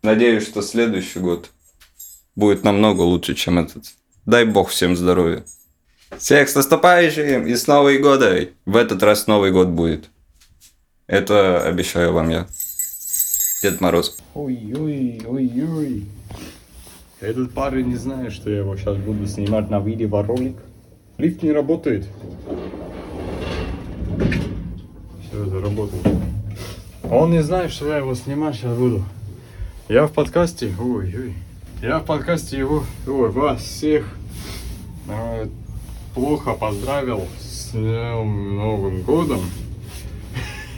Надеюсь, 0.02 0.44
что 0.44 0.62
следующий 0.62 1.20
год 1.20 1.52
будет 2.36 2.66
намного 2.66 3.00
лучше, 3.00 3.34
чем 3.34 3.60
этот. 3.60 3.86
Дай 4.26 4.44
бог 4.44 4.70
всем 4.70 4.98
здоровья. 4.98 5.46
Всех 6.18 6.50
с 6.50 6.56
наступающим 6.56 7.48
и 7.48 7.56
с 7.56 7.66
Новой 7.66 7.98
годой! 8.00 8.56
В 8.66 8.76
этот 8.76 9.02
раз 9.04 9.26
Новый 9.26 9.52
год 9.52 9.70
будет. 9.70 10.10
Это 11.08 11.64
обещаю 11.66 12.12
вам 12.12 12.28
я. 12.28 12.48
Дед 13.62 13.80
Мороз. 13.80 14.18
Ой-ой, 14.34 15.22
ой-ой. 15.26 16.08
Этот 17.22 17.54
парень 17.54 17.88
не 17.88 17.96
знает, 17.96 18.34
что 18.34 18.50
я 18.50 18.58
его 18.58 18.76
сейчас 18.76 18.98
буду 18.98 19.26
снимать 19.28 19.70
на 19.70 19.80
видеоролик. 19.80 20.58
Лифт 21.18 21.42
не 21.42 21.54
работает. 21.54 22.06
Все, 25.34 25.46
заработал. 25.46 25.98
Он 27.10 27.32
не 27.32 27.42
знает, 27.42 27.72
что 27.72 27.88
я 27.88 27.98
его 27.98 28.14
снимать 28.14 28.56
сейчас 28.56 28.78
буду. 28.78 29.04
Я 29.90 30.06
в 30.06 30.12
подкасте, 30.12 30.72
ой-ой. 30.80 31.34
Я 31.82 31.98
в 31.98 32.06
подкасте 32.06 32.60
его, 32.60 32.84
ой, 33.08 33.32
вас 33.32 33.64
всех 33.64 34.06
э, 35.10 35.48
плохо 36.14 36.54
поздравил 36.54 37.24
с 37.40 37.72
Днем 37.72 38.58
Новым 38.58 39.02
Годом. 39.02 39.42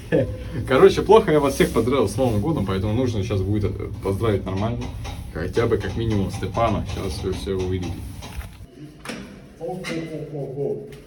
Короче, 0.70 1.02
плохо 1.02 1.34
я 1.34 1.42
вас 1.42 1.56
всех 1.56 1.72
поздравил 1.72 2.08
с 2.08 2.16
Новым 2.16 2.40
годом, 2.40 2.66
поэтому 2.66 2.94
нужно 2.94 3.24
сейчас 3.24 3.42
будет 3.42 3.72
э, 3.78 3.90
поздравить 4.02 4.46
нормально. 4.46 4.86
Хотя 5.34 5.68
бы 5.68 5.76
как 5.78 5.98
минимум 5.98 6.32
Степана. 6.32 6.86
Сейчас 6.96 7.22
вы 7.24 7.34
все 7.34 7.56
увидите. 7.56 7.92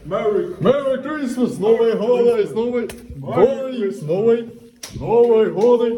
Merry, 0.05 0.59
Merry 0.61 1.03
Christmas! 1.03 1.55
С 1.55 1.59
Новой 1.59 1.93
годой! 1.97 2.47
С 2.47 4.03
Новой! 4.03 4.49
Новой 4.95 5.53
годой! 5.53 5.93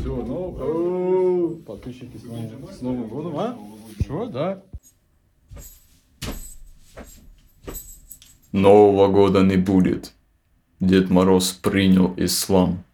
Все, 0.00 0.16
ну, 0.16 0.56
о, 0.58 1.56
подписчики 1.66 2.16
с 2.16 2.24
Новым, 2.24 2.72
с 2.72 2.80
Новым 2.80 3.08
годом, 3.08 3.36
а? 3.36 3.58
Что, 4.00 4.26
да? 4.26 4.62
Нового 8.52 9.08
года 9.08 9.42
не 9.42 9.56
будет. 9.56 10.12
Дед 10.80 11.10
Мороз 11.10 11.52
принял 11.52 12.14
ислам. 12.16 12.84